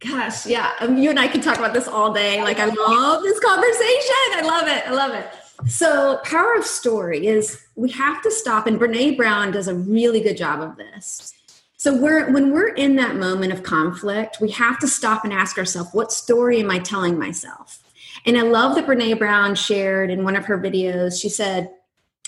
gosh. 0.00 0.46
Yeah 0.46 0.72
um, 0.80 0.98
you 0.98 1.10
and 1.10 1.18
i 1.18 1.28
can 1.28 1.40
talk 1.40 1.58
about 1.58 1.74
this 1.74 1.88
all 1.88 2.12
day. 2.12 2.42
Like 2.42 2.58
i 2.58 2.66
love 2.66 3.22
this 3.22 3.38
conversation. 3.40 4.14
I 4.34 4.42
love 4.44 4.68
it. 4.68 4.86
I 4.86 4.92
love 4.92 5.14
it. 5.14 5.26
So 5.70 6.18
power 6.24 6.54
of 6.54 6.64
story 6.64 7.26
is 7.26 7.62
we 7.76 7.90
have 7.90 8.22
to 8.22 8.30
stop 8.30 8.66
and 8.66 8.80
brene 8.80 9.16
brown 9.16 9.52
does 9.52 9.68
a 9.68 9.74
really 9.74 10.20
good 10.20 10.36
job 10.36 10.60
of 10.60 10.76
this. 10.76 11.34
So 11.76 11.96
we're 11.96 12.30
when 12.32 12.52
we're 12.52 12.74
in 12.74 12.96
that 12.96 13.16
moment 13.16 13.52
of 13.52 13.62
conflict 13.62 14.38
we 14.40 14.50
have 14.50 14.78
to 14.80 14.88
stop 14.88 15.24
and 15.24 15.32
ask 15.32 15.56
ourselves 15.58 15.90
what 15.92 16.12
story 16.12 16.60
am 16.60 16.70
i 16.70 16.78
telling 16.78 17.18
myself? 17.18 17.80
And 18.26 18.36
I 18.36 18.42
love 18.42 18.74
that 18.74 18.86
Brene 18.86 19.18
Brown 19.18 19.54
shared 19.54 20.10
in 20.10 20.24
one 20.24 20.36
of 20.36 20.44
her 20.46 20.58
videos, 20.58 21.20
she 21.20 21.28
said 21.28 21.70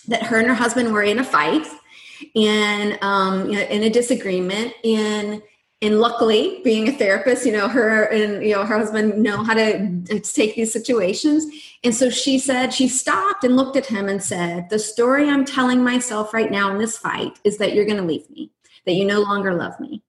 that 0.08 0.22
her 0.24 0.38
and 0.38 0.48
her 0.48 0.54
husband 0.54 0.92
were 0.92 1.02
in 1.02 1.18
a 1.18 1.24
fight 1.24 1.66
and 2.34 2.98
um, 3.02 3.50
you 3.50 3.56
know, 3.56 3.62
in 3.62 3.82
a 3.82 3.90
disagreement. 3.90 4.72
And 4.84 5.42
and 5.82 5.98
luckily, 5.98 6.60
being 6.62 6.88
a 6.88 6.92
therapist, 6.92 7.44
you 7.44 7.50
know, 7.50 7.66
her 7.66 8.04
and 8.04 8.44
you 8.44 8.54
know 8.54 8.64
her 8.64 8.78
husband 8.78 9.20
know 9.20 9.42
how 9.42 9.52
to, 9.54 10.00
to 10.04 10.20
take 10.20 10.54
these 10.54 10.72
situations. 10.72 11.44
And 11.82 11.92
so 11.92 12.08
she 12.08 12.38
said 12.38 12.72
she 12.72 12.86
stopped 12.86 13.42
and 13.42 13.56
looked 13.56 13.76
at 13.76 13.86
him 13.86 14.08
and 14.08 14.22
said, 14.22 14.70
"The 14.70 14.78
story 14.78 15.28
I'm 15.28 15.44
telling 15.44 15.82
myself 15.82 16.32
right 16.32 16.52
now 16.52 16.70
in 16.70 16.78
this 16.78 16.96
fight 16.96 17.40
is 17.42 17.58
that 17.58 17.74
you're 17.74 17.84
going 17.84 17.96
to 17.96 18.04
leave 18.04 18.30
me, 18.30 18.52
that 18.86 18.92
you 18.92 19.04
no 19.04 19.20
longer 19.20 19.54
love 19.54 19.78
me." 19.80 20.04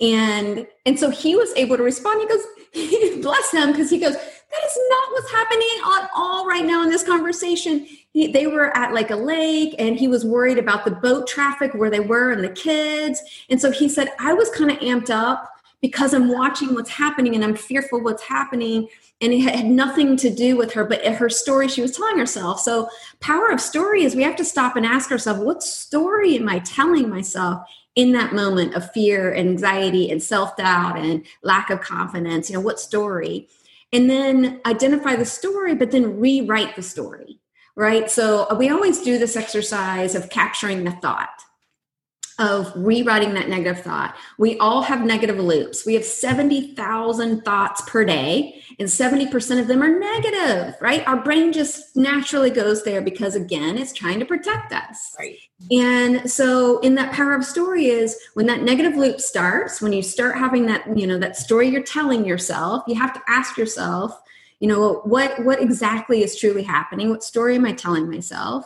And 0.00 0.68
and 0.86 0.98
so 0.98 1.10
he 1.10 1.34
was 1.34 1.52
able 1.56 1.76
to 1.76 1.82
respond. 1.82 2.20
He 2.20 2.28
goes, 2.28 2.44
bless 3.22 3.50
him, 3.50 3.72
because 3.72 3.90
he 3.90 3.98
goes, 3.98 4.14
that 4.14 4.64
is 4.64 4.78
not 4.88 5.12
what's 5.12 5.30
happening 5.30 5.68
at 6.00 6.10
all 6.14 6.46
right 6.46 6.64
now 6.64 6.82
in 6.82 6.88
this 6.88 7.02
conversation. 7.02 7.86
He, 8.12 8.32
they 8.32 8.46
were 8.46 8.74
at 8.76 8.94
like 8.94 9.10
a 9.10 9.16
lake 9.16 9.74
and 9.78 9.98
he 9.98 10.08
was 10.08 10.24
worried 10.24 10.58
about 10.58 10.84
the 10.84 10.90
boat 10.90 11.26
traffic 11.26 11.74
where 11.74 11.90
they 11.90 12.00
were 12.00 12.30
and 12.30 12.42
the 12.42 12.48
kids. 12.48 13.20
And 13.50 13.60
so 13.60 13.70
he 13.70 13.88
said, 13.88 14.10
I 14.18 14.32
was 14.32 14.48
kind 14.50 14.70
of 14.70 14.78
amped 14.78 15.10
up 15.10 15.52
because 15.80 16.14
I'm 16.14 16.28
watching 16.28 16.74
what's 16.74 16.90
happening 16.90 17.34
and 17.34 17.44
I'm 17.44 17.54
fearful 17.54 18.00
what's 18.00 18.22
happening. 18.22 18.88
And 19.20 19.32
it 19.32 19.40
had 19.40 19.66
nothing 19.66 20.16
to 20.18 20.30
do 20.30 20.56
with 20.56 20.72
her, 20.72 20.84
but 20.84 21.04
her 21.04 21.28
story 21.28 21.68
she 21.68 21.82
was 21.82 21.96
telling 21.96 22.18
herself. 22.18 22.60
So, 22.60 22.88
power 23.20 23.50
of 23.50 23.60
story 23.60 24.04
is 24.04 24.14
we 24.14 24.22
have 24.22 24.36
to 24.36 24.44
stop 24.44 24.76
and 24.76 24.86
ask 24.86 25.10
ourselves, 25.10 25.40
what 25.40 25.62
story 25.62 26.36
am 26.36 26.48
I 26.48 26.60
telling 26.60 27.10
myself? 27.10 27.68
In 27.98 28.12
that 28.12 28.32
moment 28.32 28.74
of 28.74 28.90
fear 28.92 29.30
and 29.30 29.48
anxiety 29.48 30.10
and 30.10 30.22
self-doubt 30.22 30.96
and 30.96 31.26
lack 31.42 31.68
of 31.68 31.80
confidence 31.80 32.48
you 32.48 32.54
know 32.54 32.60
what 32.60 32.78
story 32.80 33.48
and 33.92 34.10
then 34.10 34.60
identify 34.66 35.16
the 35.16 35.24
story, 35.24 35.74
but 35.74 35.90
then 35.90 36.18
rewrite 36.18 36.76
the 36.76 36.82
story, 36.82 37.38
right? 37.74 38.10
So 38.10 38.46
uh, 38.50 38.54
we 38.54 38.68
always 38.68 39.00
do 39.00 39.18
this 39.18 39.36
exercise 39.36 40.14
of 40.14 40.30
capturing 40.30 40.84
the 40.84 40.92
thought 40.92 41.37
of 42.38 42.72
rewriting 42.76 43.34
that 43.34 43.48
negative 43.48 43.82
thought. 43.82 44.14
We 44.38 44.56
all 44.58 44.82
have 44.82 45.04
negative 45.04 45.38
loops. 45.38 45.84
We 45.84 45.94
have 45.94 46.04
70,000 46.04 47.44
thoughts 47.44 47.82
per 47.82 48.04
day, 48.04 48.62
and 48.78 48.88
70% 48.88 49.60
of 49.60 49.66
them 49.66 49.82
are 49.82 49.98
negative, 49.98 50.76
right? 50.80 51.06
Our 51.08 51.16
brain 51.16 51.52
just 51.52 51.96
naturally 51.96 52.50
goes 52.50 52.84
there 52.84 53.02
because, 53.02 53.34
again, 53.34 53.76
it's 53.76 53.92
trying 53.92 54.20
to 54.20 54.24
protect 54.24 54.72
us. 54.72 55.16
Right. 55.18 55.38
And 55.72 56.30
so, 56.30 56.78
in 56.80 56.94
that 56.94 57.12
power 57.12 57.34
of 57.34 57.44
story, 57.44 57.86
is 57.86 58.16
when 58.34 58.46
that 58.46 58.62
negative 58.62 58.96
loop 58.96 59.20
starts, 59.20 59.82
when 59.82 59.92
you 59.92 60.02
start 60.02 60.38
having 60.38 60.66
that, 60.66 60.96
you 60.96 61.06
know, 61.06 61.18
that 61.18 61.36
story 61.36 61.68
you're 61.68 61.82
telling 61.82 62.24
yourself, 62.24 62.84
you 62.86 62.94
have 62.94 63.12
to 63.14 63.22
ask 63.26 63.56
yourself, 63.56 64.20
you 64.60 64.68
know, 64.68 65.00
what 65.04 65.44
what 65.44 65.60
exactly 65.60 66.22
is 66.22 66.38
truly 66.38 66.62
happening? 66.62 67.10
What 67.10 67.24
story 67.24 67.56
am 67.56 67.64
I 67.64 67.72
telling 67.72 68.08
myself? 68.08 68.64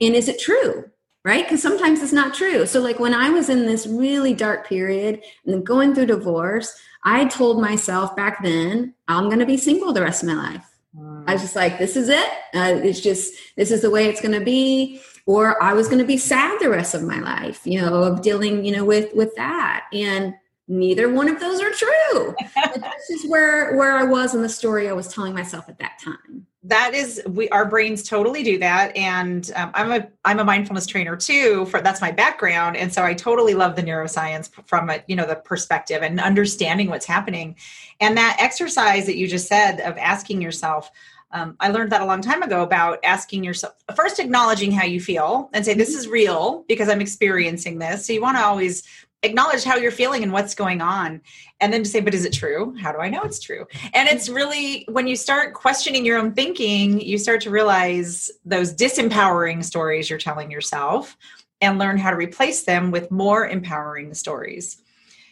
And 0.00 0.14
is 0.14 0.28
it 0.28 0.40
true? 0.40 0.90
Right? 1.24 1.44
Because 1.44 1.62
sometimes 1.62 2.02
it's 2.02 2.12
not 2.12 2.34
true. 2.34 2.66
So, 2.66 2.80
like 2.80 3.00
when 3.00 3.14
I 3.14 3.30
was 3.30 3.48
in 3.48 3.66
this 3.66 3.86
really 3.86 4.34
dark 4.34 4.68
period 4.68 5.22
and 5.46 5.66
going 5.66 5.94
through 5.94 6.06
divorce, 6.06 6.76
I 7.02 7.26
told 7.26 7.60
myself 7.60 8.14
back 8.14 8.42
then, 8.42 8.94
I'm 9.08 9.24
going 9.24 9.38
to 9.38 9.46
be 9.46 9.56
single 9.56 9.92
the 9.92 10.02
rest 10.02 10.22
of 10.22 10.28
my 10.28 10.34
life. 10.34 10.66
Mm. 10.96 11.24
I 11.26 11.32
was 11.32 11.42
just 11.42 11.56
like, 11.56 11.78
this 11.78 11.96
is 11.96 12.08
it. 12.08 12.28
Uh, 12.54 12.80
it's 12.82 13.00
just, 13.00 13.34
this 13.56 13.70
is 13.70 13.82
the 13.82 13.90
way 13.90 14.06
it's 14.06 14.20
going 14.20 14.38
to 14.38 14.44
be. 14.44 15.00
Or 15.26 15.62
I 15.62 15.72
was 15.72 15.88
going 15.88 16.00
to 16.00 16.04
be 16.04 16.18
sad 16.18 16.60
the 16.60 16.68
rest 16.68 16.94
of 16.94 17.02
my 17.02 17.18
life, 17.18 17.66
you 17.66 17.80
know, 17.80 18.02
of 18.02 18.20
dealing, 18.20 18.62
you 18.62 18.76
know, 18.76 18.84
with 18.84 19.14
with 19.14 19.34
that. 19.36 19.86
And 19.90 20.34
neither 20.68 21.10
one 21.10 21.28
of 21.28 21.40
those 21.40 21.62
are 21.62 21.70
true. 21.70 22.34
this 22.74 23.10
is 23.10 23.30
where 23.30 23.74
where 23.74 23.96
I 23.96 24.04
was 24.04 24.34
in 24.34 24.42
the 24.42 24.50
story 24.50 24.86
I 24.86 24.92
was 24.92 25.08
telling 25.08 25.32
myself 25.32 25.70
at 25.70 25.78
that 25.78 25.98
time 25.98 26.46
that 26.64 26.94
is 26.94 27.22
we 27.26 27.48
our 27.50 27.66
brains 27.66 28.02
totally 28.08 28.42
do 28.42 28.58
that. 28.58 28.96
And 28.96 29.50
um, 29.54 29.70
i'm 29.74 29.92
a 29.92 30.08
i'm 30.24 30.40
a 30.40 30.44
mindfulness 30.44 30.86
trainer 30.86 31.14
too 31.14 31.66
for 31.66 31.80
that's 31.80 32.00
my 32.00 32.10
background. 32.10 32.76
And 32.76 32.92
so 32.92 33.04
i 33.04 33.14
totally 33.14 33.54
love 33.54 33.76
the 33.76 33.82
neuroscience 33.82 34.50
from 34.66 34.90
a 34.90 35.02
you 35.06 35.14
know 35.14 35.26
the 35.26 35.36
perspective 35.36 36.02
and 36.02 36.18
understanding 36.20 36.88
what's 36.88 37.06
happening. 37.06 37.56
And 38.00 38.16
that 38.16 38.38
exercise 38.40 39.06
that 39.06 39.16
you 39.16 39.28
just 39.28 39.46
said 39.46 39.80
of 39.80 39.96
asking 39.98 40.40
yourself 40.40 40.90
um, 41.32 41.56
i 41.60 41.68
learned 41.68 41.92
that 41.92 42.00
a 42.00 42.06
long 42.06 42.22
time 42.22 42.42
ago 42.42 42.62
about 42.62 42.98
asking 43.04 43.44
yourself 43.44 43.74
first 43.94 44.18
acknowledging 44.18 44.72
how 44.72 44.84
you 44.84 45.00
feel 45.00 45.50
and 45.52 45.64
say 45.64 45.74
this 45.74 45.94
is 45.94 46.08
real 46.08 46.64
because 46.68 46.88
i'm 46.88 47.00
experiencing 47.00 47.78
this. 47.78 48.06
So 48.06 48.12
you 48.14 48.22
want 48.22 48.38
to 48.38 48.44
always 48.44 48.84
acknowledge 49.24 49.64
how 49.64 49.76
you're 49.76 49.90
feeling 49.90 50.22
and 50.22 50.32
what's 50.32 50.54
going 50.54 50.80
on 50.80 51.20
and 51.60 51.72
then 51.72 51.82
to 51.82 51.88
say 51.88 52.00
but 52.00 52.14
is 52.14 52.24
it 52.24 52.32
true? 52.32 52.74
How 52.78 52.92
do 52.92 52.98
i 52.98 53.08
know 53.08 53.22
it's 53.22 53.40
true? 53.40 53.66
And 53.92 54.08
it's 54.08 54.28
really 54.28 54.84
when 54.88 55.06
you 55.06 55.16
start 55.16 55.54
questioning 55.54 56.04
your 56.04 56.18
own 56.18 56.32
thinking 56.32 57.00
you 57.00 57.18
start 57.18 57.40
to 57.42 57.50
realize 57.50 58.30
those 58.44 58.74
disempowering 58.74 59.64
stories 59.64 60.08
you're 60.08 60.18
telling 60.18 60.50
yourself 60.50 61.16
and 61.60 61.78
learn 61.78 61.96
how 61.98 62.10
to 62.10 62.16
replace 62.16 62.64
them 62.64 62.90
with 62.90 63.10
more 63.10 63.48
empowering 63.48 64.12
stories. 64.14 64.82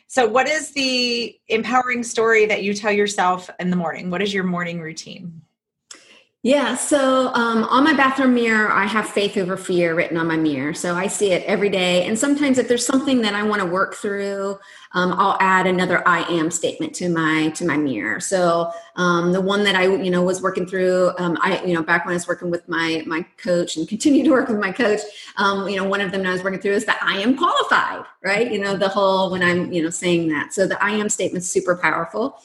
So 0.07 0.27
what 0.27 0.49
is 0.49 0.73
the 0.73 1.39
empowering 1.49 2.03
story 2.03 2.47
that 2.47 2.63
you 2.63 2.75
tell 2.75 2.93
yourself 2.93 3.49
in 3.59 3.71
the 3.71 3.77
morning? 3.77 4.11
What 4.11 4.23
is 4.23 4.33
your 4.33 4.45
morning 4.45 4.81
routine 4.81 5.43
yeah, 6.45 6.75
so 6.75 7.33
um, 7.35 7.63
on 7.65 7.85
my 7.85 7.93
bathroom 7.93 8.35
mirror, 8.35 8.69
I 8.73 8.85
have 8.85 9.09
faith 9.09 9.37
over 9.37 9.57
fear 9.57 9.95
written 9.95 10.17
on 10.17 10.27
my 10.27 10.37
mirror. 10.37 10.75
So 10.75 10.97
I 10.97 11.07
see 11.07 11.31
it 11.31 11.45
every 11.45 11.69
day. 11.69 12.05
And 12.05 12.19
sometimes, 12.19 12.59
if 12.59 12.67
there's 12.67 12.85
something 12.85 13.23
that 13.23 13.33
I 13.37 13.45
want 13.45 13.61
to 13.63 13.67
work 13.67 13.95
through, 13.95 14.59
um, 14.91 15.13
I'll 15.13 15.37
add 15.39 15.69
another 15.69 16.07
"I 16.07 16.23
am" 16.23 16.51
statement 16.51 16.97
to 16.97 17.09
my 17.09 17.51
to 17.51 17.65
my 17.65 17.77
mirror. 17.77 18.19
So 18.19 18.73
um, 18.97 19.31
the 19.31 19.41
one 19.41 19.63
that 19.63 19.77
I 19.77 19.85
you 19.85 20.11
know 20.11 20.25
was 20.25 20.43
working 20.43 20.67
through, 20.67 21.13
um, 21.19 21.39
I 21.41 21.63
you 21.65 21.75
know 21.75 21.83
back 21.83 22.07
when 22.07 22.13
I 22.15 22.17
was 22.17 22.27
working 22.27 22.51
with 22.51 22.69
my 22.69 23.05
my 23.07 23.25
coach 23.37 23.77
and 23.77 23.87
continue 23.95 24.25
to 24.25 24.31
work 24.31 24.49
with 24.49 24.59
my 24.59 24.73
coach, 24.73 25.01
um, 25.37 25.69
you 25.69 25.77
know 25.77 25.85
one 25.85 26.01
of 26.01 26.11
them 26.11 26.27
I 26.27 26.33
was 26.33 26.43
working 26.43 26.61
through 26.61 26.73
is 26.73 26.87
that 26.87 26.99
I 27.05 27.19
am 27.21 27.37
qualified, 27.37 28.05
right? 28.25 28.51
You 28.51 28.59
know 28.59 28.77
the 28.77 28.89
whole 28.89 29.31
when 29.31 29.45
I'm 29.45 29.73
you 29.73 29.81
know 29.81 29.91
saying 29.91 30.29
that. 30.31 30.53
So 30.53 30.67
the 30.67 30.83
I 30.83 30.91
am 30.91 31.09
statement's 31.09 31.47
super 31.47 31.77
powerful. 31.77 32.43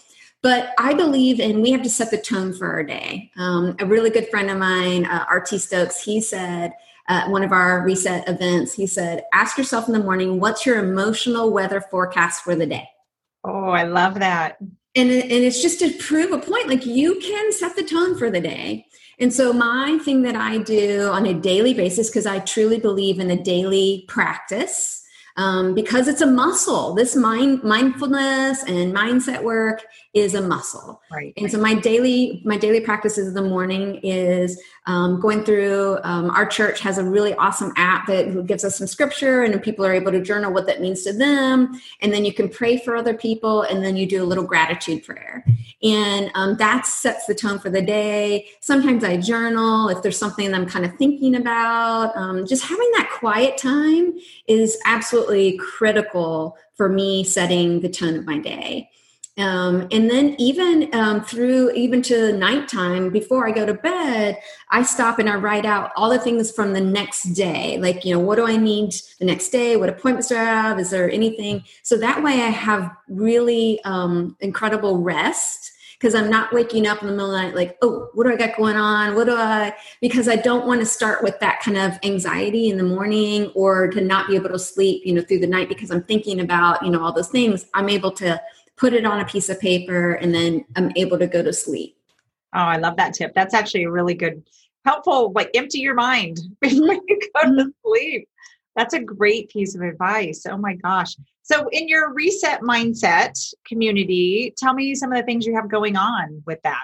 But 0.47 0.73
I 0.77 0.93
believe 0.93 1.41
in 1.41 1.61
we 1.61 1.73
have 1.73 1.83
to 1.83 1.89
set 1.89 2.09
the 2.09 2.17
tone 2.17 2.53
for 2.53 2.71
our 2.71 2.81
day. 2.81 3.29
Um, 3.35 3.75
a 3.79 3.85
really 3.85 4.09
good 4.09 4.29
friend 4.29 4.49
of 4.49 4.57
mine, 4.57 5.03
uh, 5.03 5.25
RT 5.29 5.59
Stokes, 5.59 6.01
he 6.01 6.21
said 6.21 6.71
at 7.09 7.29
one 7.29 7.43
of 7.43 7.51
our 7.51 7.83
reset 7.83 8.29
events, 8.29 8.73
he 8.73 8.87
said, 8.87 9.25
ask 9.33 9.57
yourself 9.57 9.87
in 9.87 9.93
the 9.93 9.99
morning, 9.99 10.39
what's 10.39 10.65
your 10.65 10.79
emotional 10.79 11.51
weather 11.51 11.81
forecast 11.81 12.45
for 12.45 12.55
the 12.55 12.65
day? 12.65 12.87
Oh, 13.43 13.71
I 13.71 13.83
love 13.83 14.21
that. 14.21 14.55
And, 14.95 15.11
and 15.11 15.31
it's 15.31 15.61
just 15.61 15.79
to 15.79 15.91
prove 15.91 16.31
a 16.31 16.37
point 16.37 16.69
like 16.69 16.85
you 16.85 17.19
can 17.19 17.51
set 17.51 17.75
the 17.75 17.83
tone 17.83 18.17
for 18.17 18.31
the 18.31 18.39
day. 18.39 18.85
And 19.19 19.33
so, 19.33 19.51
my 19.51 19.99
thing 20.05 20.21
that 20.21 20.37
I 20.37 20.59
do 20.59 21.09
on 21.09 21.25
a 21.25 21.33
daily 21.33 21.73
basis, 21.73 22.09
because 22.09 22.25
I 22.25 22.39
truly 22.39 22.79
believe 22.79 23.19
in 23.19 23.31
a 23.31 23.43
daily 23.43 24.05
practice, 24.07 25.03
um, 25.37 25.75
because 25.75 26.07
it's 26.07 26.21
a 26.21 26.27
muscle. 26.27 26.95
This 26.95 27.15
mind 27.15 27.63
mindfulness 27.63 28.63
and 28.63 28.93
mindset 28.93 29.43
work 29.43 29.83
is 30.17 30.33
a 30.33 30.41
muscle. 30.41 31.01
Right. 31.11 31.33
And 31.37 31.51
so 31.51 31.59
my 31.59 31.73
daily 31.73 32.41
my 32.45 32.57
daily 32.57 32.81
practices 32.81 33.27
in 33.27 33.33
the 33.33 33.41
morning 33.41 33.95
is 34.03 34.61
um, 34.85 35.19
going 35.19 35.43
through. 35.43 35.99
Um, 36.03 36.29
our 36.31 36.45
church 36.45 36.79
has 36.81 36.97
a 36.97 37.03
really 37.03 37.33
awesome 37.35 37.73
app 37.75 38.07
that 38.07 38.45
gives 38.47 38.63
us 38.63 38.77
some 38.77 38.87
scripture, 38.87 39.43
and 39.43 39.61
people 39.61 39.85
are 39.85 39.93
able 39.93 40.11
to 40.11 40.21
journal 40.21 40.53
what 40.53 40.65
that 40.67 40.81
means 40.81 41.03
to 41.03 41.13
them. 41.13 41.79
And 42.01 42.13
then 42.13 42.25
you 42.25 42.33
can 42.33 42.49
pray 42.49 42.77
for 42.77 42.95
other 42.95 43.13
people, 43.13 43.63
and 43.63 43.83
then 43.83 43.97
you 43.97 44.05
do 44.05 44.23
a 44.23 44.25
little 44.25 44.45
gratitude 44.45 45.03
prayer, 45.03 45.45
and 45.83 46.31
um, 46.35 46.57
that 46.57 46.85
sets 46.85 47.25
the 47.27 47.35
tone 47.35 47.59
for 47.59 47.69
the 47.69 47.81
day. 47.81 48.47
Sometimes 48.61 49.03
I 49.03 49.17
journal 49.17 49.89
if 49.89 50.01
there's 50.01 50.17
something 50.17 50.53
I'm 50.53 50.65
kind 50.65 50.85
of 50.85 50.95
thinking 50.95 51.35
about. 51.35 52.15
Um, 52.15 52.45
just 52.45 52.63
having 52.63 52.89
that 52.95 53.09
quiet 53.19 53.57
time 53.57 54.13
is 54.47 54.77
absolutely 54.85 55.57
critical 55.57 56.57
for 56.75 56.87
me 56.87 57.23
setting 57.23 57.81
the 57.81 57.89
tone 57.89 58.15
of 58.15 58.25
my 58.25 58.37
day. 58.37 58.89
Um, 59.37 59.87
and 59.91 60.09
then 60.09 60.35
even 60.39 60.89
um, 60.95 61.23
through 61.23 61.71
even 61.71 62.01
to 62.03 62.33
nighttime 62.33 63.11
before 63.11 63.47
I 63.47 63.51
go 63.51 63.65
to 63.67 63.73
bed, 63.73 64.39
I 64.71 64.81
stop 64.81 65.19
and 65.19 65.29
I 65.29 65.35
write 65.35 65.65
out 65.65 65.91
all 65.95 66.09
the 66.09 66.17
things 66.17 66.51
from 66.51 66.73
the 66.73 66.81
next 66.81 67.23
day. 67.33 67.77
Like, 67.77 68.03
you 68.03 68.15
know, 68.15 68.19
what 68.19 68.37
do 68.37 68.47
I 68.47 68.57
need 68.57 68.95
the 69.19 69.25
next 69.25 69.49
day? 69.49 69.77
What 69.77 69.89
appointments 69.89 70.29
do 70.29 70.37
I 70.37 70.43
have? 70.43 70.79
Is 70.79 70.89
there 70.89 71.09
anything? 71.11 71.63
So 71.83 71.97
that 71.97 72.23
way 72.23 72.41
I 72.41 72.49
have 72.49 72.91
really 73.07 73.79
um, 73.83 74.35
incredible 74.39 75.03
rest 75.03 75.73
because 75.99 76.13
I'm 76.13 76.29
not 76.29 76.53
waking 76.53 76.85
up 76.85 77.01
in 77.01 77.07
the 77.07 77.13
middle 77.13 77.33
of 77.33 77.41
the 77.41 77.47
night 77.47 77.55
like, 77.55 77.77
oh, 77.81 78.09
what 78.13 78.25
do 78.25 78.33
I 78.33 78.35
got 78.35 78.55
going 78.55 78.75
on? 78.75 79.15
What 79.15 79.25
do 79.25 79.35
I? 79.35 79.75
Because 79.99 80.27
I 80.27 80.35
don't 80.35 80.67
want 80.67 80.79
to 80.79 80.85
start 80.85 81.23
with 81.23 81.39
that 81.39 81.59
kind 81.61 81.77
of 81.77 81.93
anxiety 82.03 82.69
in 82.69 82.77
the 82.77 82.83
morning 82.83 83.47
or 83.55 83.87
to 83.89 84.01
not 84.01 84.27
be 84.27 84.35
able 84.35 84.49
to 84.49 84.59
sleep, 84.59 85.03
you 85.05 85.13
know, 85.13 85.21
through 85.21 85.39
the 85.39 85.47
night 85.47 85.69
because 85.69 85.89
I'm 85.89 86.03
thinking 86.03 86.39
about, 86.39 86.83
you 86.83 86.91
know, 86.91 87.03
all 87.03 87.13
those 87.13 87.29
things. 87.29 87.65
I'm 87.73 87.89
able 87.89 88.11
to 88.11 88.39
put 88.77 88.93
it 88.93 89.05
on 89.05 89.19
a 89.19 89.25
piece 89.25 89.49
of 89.49 89.59
paper 89.59 90.13
and 90.13 90.33
then 90.33 90.65
I'm 90.75 90.91
able 90.95 91.17
to 91.19 91.27
go 91.27 91.43
to 91.43 91.51
sleep. 91.51 91.97
Oh, 92.53 92.59
I 92.59 92.77
love 92.77 92.95
that 92.97 93.13
tip. 93.13 93.33
That's 93.33 93.53
actually 93.53 93.83
a 93.83 93.91
really 93.91 94.13
good, 94.13 94.43
helpful, 94.85 95.31
like 95.33 95.51
empty 95.53 95.79
your 95.79 95.95
mind 95.95 96.39
before 96.61 96.93
you 96.93 97.19
go 97.35 97.41
to 97.41 97.47
mm-hmm. 97.47 97.69
sleep. 97.85 98.29
That's 98.75 98.93
a 98.93 98.99
great 98.99 99.49
piece 99.49 99.75
of 99.75 99.81
advice. 99.81 100.45
Oh 100.47 100.57
my 100.57 100.75
gosh. 100.75 101.15
So, 101.41 101.67
in 101.71 101.87
your 101.87 102.13
reset 102.13 102.61
mindset 102.61 103.33
community, 103.65 104.53
tell 104.57 104.73
me 104.73 104.93
some 104.95 105.11
of 105.11 105.17
the 105.17 105.23
things 105.23 105.45
you 105.45 105.55
have 105.55 105.69
going 105.69 105.95
on 105.95 106.43
with 106.45 106.61
that. 106.63 106.83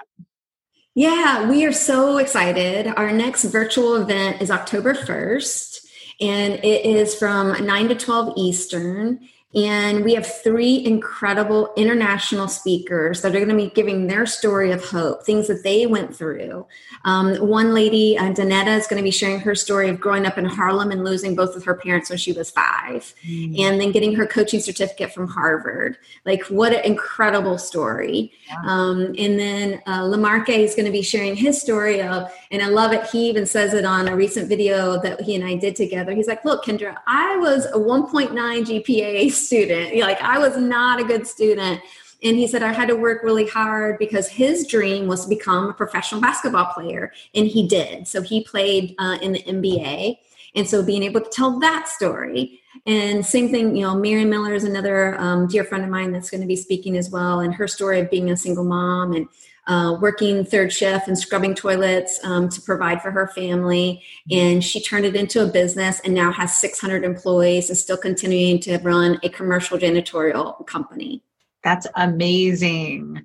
Yeah, 0.94 1.48
we 1.48 1.64
are 1.66 1.72
so 1.72 2.18
excited. 2.18 2.86
Our 2.96 3.12
next 3.12 3.44
virtual 3.44 3.96
event 3.96 4.40
is 4.40 4.50
October 4.50 4.94
1st, 4.94 5.78
and 6.20 6.54
it 6.64 6.84
is 6.84 7.14
from 7.14 7.64
9 7.64 7.88
to 7.88 7.94
12 7.94 8.32
Eastern. 8.36 9.20
And 9.54 10.04
we 10.04 10.14
have 10.14 10.26
three 10.26 10.84
incredible 10.84 11.72
international 11.76 12.48
speakers 12.48 13.22
that 13.22 13.36
are 13.36 13.38
going 13.38 13.48
to 13.50 13.54
be 13.54 13.70
giving 13.70 14.08
their 14.08 14.26
story 14.26 14.72
of 14.72 14.84
hope, 14.84 15.24
things 15.24 15.46
that 15.46 15.62
they 15.62 15.86
went 15.86 16.14
through. 16.14 16.66
Um, 17.04 17.36
one 17.36 17.72
lady, 17.72 18.18
uh, 18.18 18.32
Danetta, 18.32 18.76
is 18.76 18.88
going 18.88 18.98
to 18.98 19.04
be 19.04 19.12
sharing 19.12 19.38
her 19.40 19.54
story 19.54 19.88
of 19.88 20.00
growing 20.00 20.26
up 20.26 20.38
in 20.38 20.44
Harlem 20.44 20.90
and 20.90 21.04
losing 21.04 21.36
both 21.36 21.54
of 21.54 21.64
her 21.64 21.74
parents 21.74 22.08
when 22.08 22.18
she 22.18 22.32
was 22.32 22.50
five, 22.50 23.14
mm. 23.24 23.60
and 23.60 23.80
then 23.80 23.92
getting 23.92 24.14
her 24.16 24.26
coaching 24.26 24.58
certificate 24.58 25.12
from 25.12 25.28
Harvard. 25.28 25.98
Like, 26.24 26.44
what 26.46 26.72
an 26.72 26.84
incredible 26.84 27.58
story. 27.58 28.32
Yeah. 28.48 28.60
Um, 28.66 29.14
and 29.18 29.38
then 29.38 29.82
uh, 29.86 30.02
Lamarque 30.02 30.48
is 30.48 30.74
going 30.74 30.86
to 30.86 30.92
be 30.92 31.02
sharing 31.02 31.36
his 31.36 31.60
story 31.60 32.02
of, 32.02 32.32
and 32.50 32.62
I 32.62 32.68
love 32.68 32.92
it. 32.92 33.06
He 33.06 33.28
even 33.28 33.46
says 33.46 33.72
it 33.74 33.84
on 33.84 34.08
a 34.08 34.16
recent 34.16 34.48
video 34.48 35.00
that 35.02 35.20
he 35.20 35.36
and 35.36 35.44
I 35.44 35.56
did 35.56 35.76
together. 35.76 36.12
He's 36.12 36.26
like, 36.26 36.44
Look, 36.44 36.64
Kendra, 36.64 36.96
I 37.06 37.36
was 37.36 37.66
a 37.66 37.78
1.9 37.78 38.30
GPA 38.32 39.30
student. 39.44 39.96
Like 39.96 40.20
I 40.20 40.38
was 40.38 40.56
not 40.56 41.00
a 41.00 41.04
good 41.04 41.26
student. 41.26 41.80
And 42.22 42.38
he 42.38 42.46
said, 42.46 42.62
I 42.62 42.72
had 42.72 42.88
to 42.88 42.96
work 42.96 43.22
really 43.22 43.46
hard 43.46 43.98
because 43.98 44.28
his 44.28 44.66
dream 44.66 45.06
was 45.06 45.24
to 45.24 45.28
become 45.28 45.68
a 45.68 45.74
professional 45.74 46.22
basketball 46.22 46.72
player. 46.72 47.12
And 47.34 47.46
he 47.46 47.68
did. 47.68 48.08
So 48.08 48.22
he 48.22 48.42
played 48.44 48.94
uh, 48.98 49.18
in 49.20 49.32
the 49.32 49.42
NBA. 49.42 50.16
And 50.54 50.68
so 50.68 50.82
being 50.82 51.02
able 51.02 51.20
to 51.20 51.30
tell 51.30 51.58
that 51.60 51.88
story. 51.88 52.60
And 52.86 53.24
same 53.24 53.50
thing, 53.50 53.76
you 53.76 53.82
know, 53.82 53.94
Mary 53.94 54.24
Miller 54.24 54.54
is 54.54 54.64
another 54.64 55.20
um, 55.20 55.48
dear 55.48 55.64
friend 55.64 55.84
of 55.84 55.90
mine 55.90 56.12
that's 56.12 56.30
going 56.30 56.40
to 56.40 56.46
be 56.46 56.56
speaking 56.56 56.96
as 56.96 57.10
well. 57.10 57.40
And 57.40 57.54
her 57.54 57.68
story 57.68 58.00
of 58.00 58.10
being 58.10 58.30
a 58.30 58.36
single 58.36 58.64
mom 58.64 59.12
and 59.12 59.28
uh, 59.66 59.96
working 60.00 60.44
third 60.44 60.72
shift 60.72 61.08
and 61.08 61.18
scrubbing 61.18 61.54
toilets 61.54 62.20
um, 62.22 62.48
to 62.48 62.60
provide 62.60 63.00
for 63.00 63.10
her 63.10 63.28
family. 63.28 64.02
And 64.30 64.62
she 64.62 64.82
turned 64.82 65.06
it 65.06 65.16
into 65.16 65.42
a 65.42 65.46
business 65.46 66.00
and 66.00 66.14
now 66.14 66.30
has 66.32 66.56
600 66.58 67.04
employees 67.04 67.70
and 67.70 67.78
still 67.78 67.96
continuing 67.96 68.60
to 68.60 68.78
run 68.78 69.18
a 69.22 69.28
commercial 69.28 69.78
janitorial 69.78 70.66
company. 70.66 71.22
That's 71.62 71.86
amazing. 71.96 73.24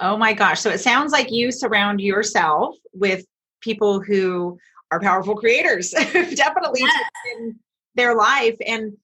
Oh 0.00 0.16
my 0.16 0.32
gosh. 0.32 0.60
So 0.60 0.70
it 0.70 0.80
sounds 0.80 1.12
like 1.12 1.30
you 1.30 1.52
surround 1.52 2.00
yourself 2.00 2.76
with 2.92 3.24
people 3.60 4.00
who 4.00 4.58
are 4.90 5.00
powerful 5.00 5.36
creators, 5.36 5.90
definitely 6.12 6.80
yes. 6.80 7.10
in 7.36 7.58
their 7.94 8.14
life. 8.16 8.56
And 8.66 8.96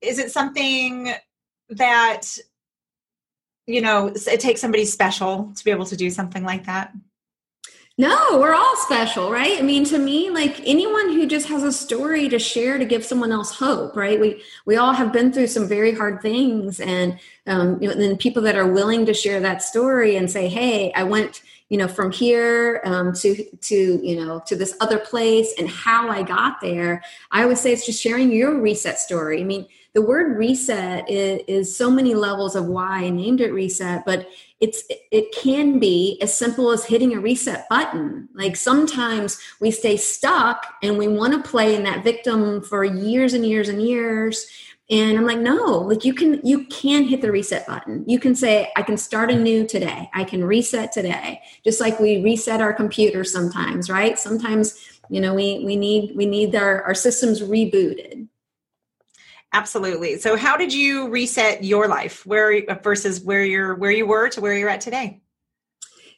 is 0.00 0.18
it 0.18 0.30
something 0.30 1.12
that 1.70 2.26
you 3.68 3.80
know 3.80 4.12
it 4.26 4.40
takes 4.40 4.60
somebody 4.60 4.84
special 4.84 5.52
to 5.54 5.64
be 5.64 5.70
able 5.70 5.86
to 5.86 5.96
do 5.96 6.10
something 6.10 6.42
like 6.42 6.64
that? 6.66 6.92
No 7.98 8.38
we're 8.38 8.54
all 8.54 8.76
special 8.76 9.30
right? 9.30 9.58
I 9.58 9.62
mean 9.62 9.84
to 9.84 9.98
me 9.98 10.30
like 10.30 10.60
anyone 10.64 11.12
who 11.12 11.26
just 11.26 11.48
has 11.48 11.62
a 11.62 11.72
story 11.72 12.28
to 12.28 12.38
share 12.38 12.78
to 12.78 12.84
give 12.84 13.04
someone 13.04 13.30
else 13.30 13.54
hope 13.54 13.94
right? 13.94 14.18
We 14.18 14.42
we 14.66 14.76
all 14.76 14.92
have 14.92 15.12
been 15.12 15.32
through 15.32 15.48
some 15.48 15.68
very 15.68 15.92
hard 15.92 16.22
things 16.22 16.80
and 16.80 17.18
um, 17.46 17.80
you 17.80 17.88
know, 17.88 17.92
and 17.92 18.02
then 18.02 18.16
people 18.16 18.42
that 18.42 18.56
are 18.56 18.72
willing 18.72 19.04
to 19.06 19.14
share 19.14 19.40
that 19.40 19.62
story 19.62 20.16
and 20.16 20.30
say 20.30 20.48
hey 20.48 20.92
i 20.94 21.02
went 21.02 21.42
you 21.68 21.76
know 21.76 21.88
from 21.88 22.10
here 22.10 22.80
um, 22.84 23.12
to 23.12 23.44
to 23.60 24.00
you 24.02 24.16
know 24.16 24.40
to 24.46 24.56
this 24.56 24.76
other 24.80 24.98
place 24.98 25.52
and 25.58 25.68
how 25.68 26.08
i 26.08 26.22
got 26.22 26.60
there 26.60 27.02
i 27.30 27.44
would 27.44 27.58
say 27.58 27.72
it's 27.72 27.84
just 27.84 28.02
sharing 28.02 28.32
your 28.32 28.60
reset 28.60 28.98
story. 28.98 29.40
I 29.40 29.44
mean 29.44 29.66
the 29.94 30.02
word 30.02 30.36
reset 30.36 31.08
is, 31.10 31.40
is, 31.48 31.76
so 31.76 31.90
many 31.90 32.14
levels 32.14 32.54
of 32.54 32.66
why 32.66 33.04
I 33.04 33.10
named 33.10 33.40
it 33.40 33.52
reset, 33.52 34.04
but 34.04 34.28
it's 34.60 34.82
it 35.10 35.32
can 35.32 35.78
be 35.78 36.18
as 36.20 36.36
simple 36.36 36.70
as 36.70 36.84
hitting 36.84 37.14
a 37.14 37.20
reset 37.20 37.68
button. 37.68 38.28
Like 38.34 38.56
sometimes 38.56 39.38
we 39.60 39.70
stay 39.70 39.96
stuck 39.96 40.66
and 40.82 40.98
we 40.98 41.08
want 41.08 41.32
to 41.32 41.48
play 41.48 41.74
in 41.74 41.84
that 41.84 42.04
victim 42.04 42.62
for 42.62 42.84
years 42.84 43.34
and 43.34 43.46
years 43.46 43.68
and 43.68 43.82
years. 43.82 44.46
And 44.90 45.18
I'm 45.18 45.26
like, 45.26 45.38
no, 45.38 45.80
like 45.80 46.04
you 46.04 46.14
can 46.14 46.40
you 46.44 46.64
can 46.66 47.04
hit 47.04 47.20
the 47.20 47.30
reset 47.30 47.66
button. 47.66 48.04
You 48.06 48.18
can 48.18 48.34
say, 48.34 48.70
I 48.76 48.82
can 48.82 48.96
start 48.96 49.30
anew 49.30 49.66
today. 49.66 50.08
I 50.14 50.24
can 50.24 50.44
reset 50.44 50.92
today. 50.92 51.40
Just 51.62 51.80
like 51.80 52.00
we 52.00 52.22
reset 52.22 52.60
our 52.60 52.72
computer 52.72 53.22
sometimes, 53.22 53.90
right? 53.90 54.18
Sometimes, 54.18 55.00
you 55.10 55.20
know, 55.20 55.34
we 55.34 55.62
we 55.64 55.76
need 55.76 56.16
we 56.16 56.26
need 56.26 56.54
our, 56.56 56.82
our 56.82 56.94
systems 56.94 57.42
rebooted. 57.42 58.28
Absolutely. 59.52 60.18
So 60.18 60.36
how 60.36 60.56
did 60.56 60.74
you 60.74 61.08
reset 61.08 61.64
your 61.64 61.88
life 61.88 62.26
where 62.26 62.62
versus 62.82 63.20
where 63.22 63.42
you're 63.42 63.74
where 63.74 63.90
you 63.90 64.06
were 64.06 64.28
to 64.30 64.40
where 64.40 64.54
you're 64.54 64.68
at 64.68 64.82
today? 64.82 65.20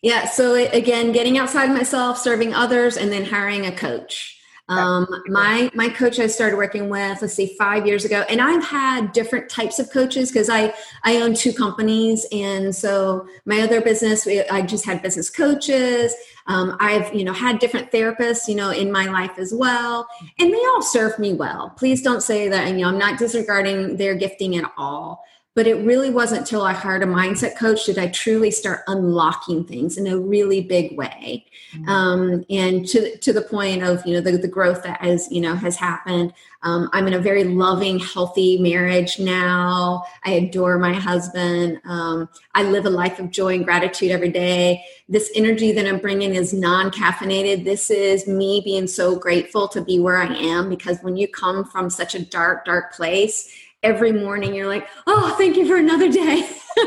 Yeah, 0.03 0.27
so 0.29 0.55
again, 0.55 1.13
getting 1.13 1.37
outside 1.37 1.69
myself, 1.69 2.19
serving 2.19 2.55
others 2.55 2.97
and 2.97 3.13
then 3.13 3.25
hiring 3.25 3.67
a 3.67 3.73
coach. 3.73 4.40
Um, 4.71 5.23
my 5.27 5.69
my 5.75 5.89
coach 5.89 6.21
I 6.21 6.29
started 6.29 6.57
working 6.57 6.89
with, 6.89 7.21
let's 7.21 7.35
see, 7.35 7.57
five 7.59 7.87
years 7.87 8.05
ago, 8.05 8.25
and 8.29 8.41
I've 8.41 8.65
had 8.65 9.13
different 9.13 9.51
types 9.51 9.81
of 9.81 9.91
coaches 9.91 10.31
because 10.31 10.49
I 10.49 10.73
I 11.03 11.17
own 11.17 11.35
two 11.35 11.53
companies, 11.53 12.25
and 12.31 12.75
so 12.75 13.27
my 13.45 13.63
other 13.63 13.81
business 13.81 14.29
I 14.29 14.63
just 14.63 14.85
had 14.85 15.03
business 15.03 15.29
coaches. 15.29 16.15
Um, 16.47 16.77
I've 16.79 17.13
you 17.13 17.25
know 17.25 17.33
had 17.33 17.59
different 17.59 17.91
therapists 17.91 18.47
you 18.47 18.55
know 18.55 18.71
in 18.71 18.93
my 18.93 19.07
life 19.07 19.39
as 19.39 19.53
well, 19.53 20.07
and 20.39 20.53
they 20.53 20.65
all 20.67 20.83
serve 20.83 21.19
me 21.19 21.35
well. 21.35 21.71
Please 21.77 22.01
don't 22.01 22.23
say 22.23 22.49
that 22.49 22.69
you 22.69 22.79
know 22.79 22.89
I'm 22.89 22.99
not 22.99 23.19
disregarding 23.19 23.97
their 23.97 24.15
gifting 24.15 24.57
at 24.57 24.71
all. 24.79 25.25
But 25.55 25.67
it 25.67 25.85
really 25.85 26.11
wasn't 26.11 26.43
until 26.43 26.63
I 26.63 26.73
hired 26.73 27.03
a 27.03 27.07
mindset 27.07 27.57
coach 27.57 27.85
did 27.85 27.99
I 27.99 28.07
truly 28.09 28.53
start 28.53 28.83
unlocking 28.87 29.65
things 29.65 29.99
in 29.99 30.07
a 30.07 30.17
really 30.17 30.61
big 30.61 30.97
way. 30.97 31.45
Mm-hmm. 31.73 31.89
Um, 31.89 32.45
and 32.49 32.87
to, 32.89 33.17
to 33.19 33.33
the 33.33 33.43
point 33.43 33.83
of, 33.83 34.05
you 34.07 34.15
know, 34.15 34.21
the, 34.21 34.39
the 34.39 34.49
growth 34.49 34.85
that 34.85 35.01
has, 35.01 35.31
you 35.31 35.41
know, 35.41 35.57
has 35.57 35.77
happened. 35.77 36.33
Um, 36.63 36.91
I'm 36.93 37.07
in 37.07 37.15
a 37.15 37.19
very 37.19 37.45
loving, 37.45 37.99
healthy 37.99 38.59
marriage 38.59 39.19
now. 39.19 40.05
I 40.25 40.33
adore 40.33 40.79
my 40.79 40.93
husband. 40.93 41.81
Um, 41.85 42.29
I 42.55 42.65
live 42.65 42.87
a 42.87 42.91
life 42.91 43.19
of 43.19 43.31
joy 43.31 43.55
and 43.55 43.65
gratitude 43.65 44.11
every 44.11 44.31
day. 44.31 44.85
This 45.09 45.31
energy 45.35 45.73
that 45.73 45.87
I'm 45.87 45.99
bringing 45.99 46.35
is 46.35 46.53
non 46.53 46.91
caffeinated. 46.91 47.65
This 47.65 47.91
is 47.91 48.27
me 48.27 48.61
being 48.65 48.87
so 48.87 49.17
grateful 49.17 49.69
to 49.69 49.81
be 49.81 49.99
where 49.99 50.19
I 50.19 50.35
am 50.35 50.69
because 50.69 50.99
when 51.01 51.17
you 51.17 51.29
come 51.29 51.65
from 51.65 51.89
such 51.89 52.15
a 52.15 52.25
dark, 52.25 52.65
dark 52.67 52.93
place, 52.93 53.51
every 53.83 54.13
morning 54.13 54.55
you're 54.55 54.69
like, 54.69 54.89
oh, 55.07 55.35
thank 55.37 55.57
you 55.57 55.67
for 55.67 55.77
another 55.77 56.11
day. 56.11 56.49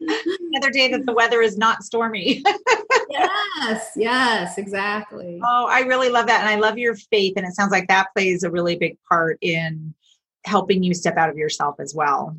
another 0.00 0.70
day 0.70 0.88
that 0.90 1.04
the 1.04 1.12
weather 1.12 1.42
is 1.42 1.58
not 1.58 1.82
stormy. 1.82 2.42
yes, 3.10 3.92
yes, 3.96 4.58
exactly. 4.58 5.40
Oh, 5.44 5.66
I 5.68 5.80
really 5.80 6.08
love 6.08 6.26
that. 6.26 6.40
And 6.40 6.48
I 6.48 6.56
love 6.56 6.78
your 6.78 6.94
faith. 6.94 7.34
And 7.36 7.46
it 7.46 7.54
sounds 7.54 7.72
like 7.72 7.88
that 7.88 8.08
plays 8.14 8.42
a 8.42 8.50
really 8.50 8.76
big 8.76 8.96
part 9.08 9.38
in 9.40 9.94
helping 10.44 10.82
you 10.82 10.94
step 10.94 11.16
out 11.16 11.28
of 11.28 11.36
yourself 11.36 11.76
as 11.78 11.94
well. 11.94 12.36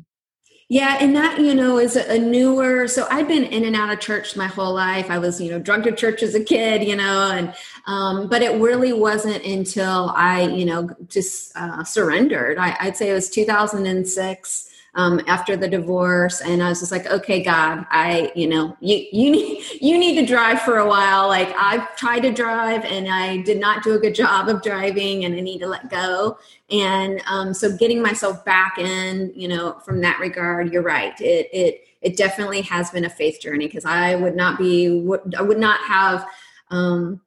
Yeah, 0.72 0.98
and 1.00 1.16
that, 1.16 1.40
you 1.40 1.52
know, 1.52 1.80
is 1.80 1.96
a 1.96 2.16
newer. 2.16 2.86
So 2.86 3.04
I've 3.10 3.26
been 3.26 3.42
in 3.42 3.64
and 3.64 3.74
out 3.74 3.92
of 3.92 3.98
church 3.98 4.36
my 4.36 4.46
whole 4.46 4.72
life. 4.72 5.10
I 5.10 5.18
was, 5.18 5.40
you 5.40 5.50
know, 5.50 5.58
drunk 5.58 5.82
to 5.82 5.90
church 5.90 6.22
as 6.22 6.36
a 6.36 6.44
kid, 6.44 6.84
you 6.84 6.94
know, 6.94 7.28
and, 7.32 7.52
um, 7.88 8.28
but 8.28 8.40
it 8.40 8.60
really 8.60 8.92
wasn't 8.92 9.44
until 9.44 10.12
I, 10.14 10.42
you 10.42 10.64
know, 10.64 10.88
just 11.08 11.56
uh, 11.56 11.82
surrendered. 11.82 12.56
I, 12.56 12.76
I'd 12.78 12.96
say 12.96 13.10
it 13.10 13.14
was 13.14 13.28
2006 13.30 14.69
um, 14.94 15.20
after 15.26 15.56
the 15.56 15.68
divorce. 15.68 16.40
And 16.40 16.62
i 16.62 16.68
was 16.68 16.80
just 16.80 16.92
like 16.92 17.06
okay 17.06 17.42
god 17.42 17.86
i 17.90 18.32
you 18.34 18.48
know 18.48 18.76
you 18.80 19.06
you 19.12 19.30
need 19.30 19.64
you 19.80 19.98
need 19.98 20.20
to 20.20 20.26
drive 20.26 20.62
for 20.62 20.78
a 20.78 20.88
while. 20.88 21.28
Like 21.28 21.54
i've 21.56 21.96
tried 21.96 22.20
to 22.20 22.32
drive 22.32 22.84
and 22.84 23.08
i 23.08 23.38
did 23.38 23.58
not 23.58 23.82
do 23.82 23.94
a 23.94 23.98
good 23.98 24.14
job 24.14 24.48
of 24.48 24.62
driving 24.62 25.24
and 25.24 25.34
i 25.34 25.40
need 25.40 25.58
to 25.58 25.66
let 25.66 25.90
go. 25.90 26.38
And 26.70 27.20
um, 27.26 27.52
so 27.52 27.76
getting 27.76 28.00
myself 28.00 28.44
back 28.44 28.78
in 28.78 29.32
you 29.34 29.48
know 29.48 29.80
from 29.84 30.00
that 30.02 30.18
regard 30.20 30.72
you're 30.72 30.82
right. 30.82 31.18
It 31.20 31.48
it 31.52 31.84
it 32.02 32.16
definitely 32.16 32.62
has 32.62 32.90
been 32.90 33.04
a 33.04 33.10
faith 33.10 33.40
journey 33.40 33.66
because 33.66 33.84
i 33.84 34.14
would 34.14 34.34
not 34.34 34.58
be 34.58 34.88
i 35.36 35.42
would 35.42 35.58
not 35.58 35.80
have 35.80 36.26
um, 36.70 37.20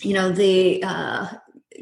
you 0.00 0.14
know 0.14 0.30
the 0.30 0.82
uh, 0.84 1.26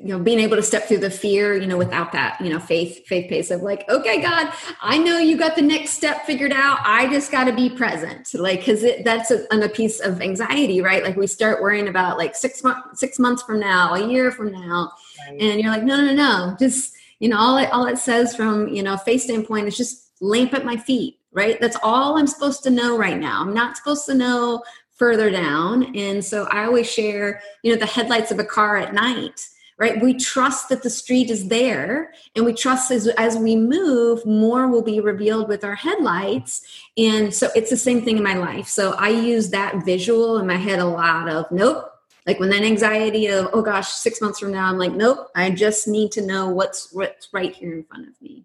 you 0.07 0.13
know 0.13 0.19
being 0.19 0.41
able 0.41 0.57
to 0.57 0.63
step 0.63 0.87
through 0.87 0.99
the 0.99 1.11
fear 1.11 1.55
you 1.55 1.67
know 1.67 1.77
without 1.77 2.13
that 2.13 2.41
you 2.41 2.51
know 2.51 2.61
faith 2.61 3.07
faith 3.07 3.29
pace 3.29 3.51
of 3.51 3.63
like 3.63 3.89
okay 3.89 4.21
god 4.21 4.53
i 4.81 4.97
know 4.97 5.19
you 5.19 5.37
got 5.37 5.57
the 5.57 5.63
next 5.63 5.91
step 5.91 6.25
figured 6.27 6.53
out. 6.53 6.79
I 6.85 7.09
just 7.09 7.31
got 7.31 7.45
to 7.45 7.53
be 7.53 7.71
present. 7.71 8.29
Like 8.35 8.61
because 8.61 8.85
that's 9.05 9.31
a, 9.31 9.47
a, 9.51 9.69
piece 9.69 10.01
of 10.01 10.21
anxiety 10.21 10.81
right? 10.81 11.03
Like 11.03 11.17
we 11.17 11.27
start 11.27 11.63
worrying 11.63 11.89
about 11.89 12.19
like 12.19 12.35
six 12.35 12.63
months 12.63 13.01
six 13.01 13.19
months 13.19 13.43
from 13.43 13.61
now 13.61 13.95
a 13.95 14.09
year 14.09 14.31
from 14.31 14.53
now. 14.53 14.93
Right. 15.29 15.41
and 15.41 15.61
you're 15.61 15.71
like 15.71 15.85
no 15.85 16.01
no 16.01 16.13
no. 16.13 16.57
Just 16.59 16.95
you 17.21 17.29
know 17.29 17.39
all 17.39 17.57
it 17.59 17.71
all 17.73 17.87
it 17.87 17.99
says 17.99 18.35
from 18.35 18.69
you 18.69 18.83
know 18.83 18.97
faith 18.97 19.23
standpoint 19.23 19.69
is 19.69 19.77
just 19.77 20.13
lamp 20.21 20.55
at 20.55 20.65
my 20.65 20.77
feet 20.77 21.19
right? 21.33 21.61
That's 21.61 21.77
all 21.83 22.19
i'm 22.19 22.27
supposed 22.27 22.63
to 22.65 22.71
know 22.71 22.97
right 22.97 23.19
now. 23.19 23.41
I'm 23.41 23.55
not 23.55 23.77
supposed 23.77 24.07
to 24.07 24.15
know 24.15 24.63
further 24.97 25.31
down. 25.31 25.95
And 25.97 26.25
so 26.25 26.45
i 26.51 26.65
always 26.65 26.91
share 26.91 27.41
you 27.63 27.73
know 27.73 27.79
the 27.79 27.87
headlights 27.87 28.31
of 28.31 28.39
a 28.39 28.45
car 28.45 28.77
at 28.77 28.95
night 28.95 29.47
right? 29.79 30.01
We 30.01 30.15
trust 30.15 30.69
that 30.71 30.83
the 30.83 30.91
street 30.91 31.31
is 31.31 31.49
there, 31.49 32.13
and 32.35 32.45
we 32.45 32.55
trust 32.55 32.91
as, 32.91 33.09
as 33.09 33.37
we 33.37 33.57
move, 33.57 34.25
more 34.25 34.69
will 34.69 34.83
be 34.83 35.01
revealed 35.01 35.49
with 35.49 35.65
our 35.65 35.75
headlights. 35.75 36.63
And 36.97 37.33
so 37.33 37.51
it's 37.55 37.71
the 37.71 37.77
same 37.77 38.03
thing 38.03 38.17
in 38.17 38.23
my 38.23 38.35
life. 38.35 38.69
So 38.69 38.93
I 38.93 39.11
use 39.11 39.51
that 39.51 39.85
visual 39.85 40.39
in 40.39 40.47
my 40.47 40.57
head 40.57 40.79
a 40.79 40.85
lot 40.85 41.29
of 41.29 41.51
nope. 41.51 41.93
Like 42.27 42.41
when 42.41 42.51
that 42.51 42.63
anxiety 42.63 43.29
of, 43.29 43.51
oh 43.53 43.63
gosh, 43.63 43.89
six 43.89 44.21
months 44.21 44.41
from 44.41 44.51
now, 44.51 44.67
I'm 44.69 44.79
like, 44.79 44.93
nope, 44.93 45.29
I 45.37 45.51
just 45.51 45.87
need 45.87 46.11
to 46.13 46.27
know 46.27 46.49
what's 46.49 46.93
what's 46.93 47.29
right 47.33 47.55
here 47.55 47.73
in 47.73 47.85
front 47.85 48.09
of 48.09 48.21
me. 48.21 48.45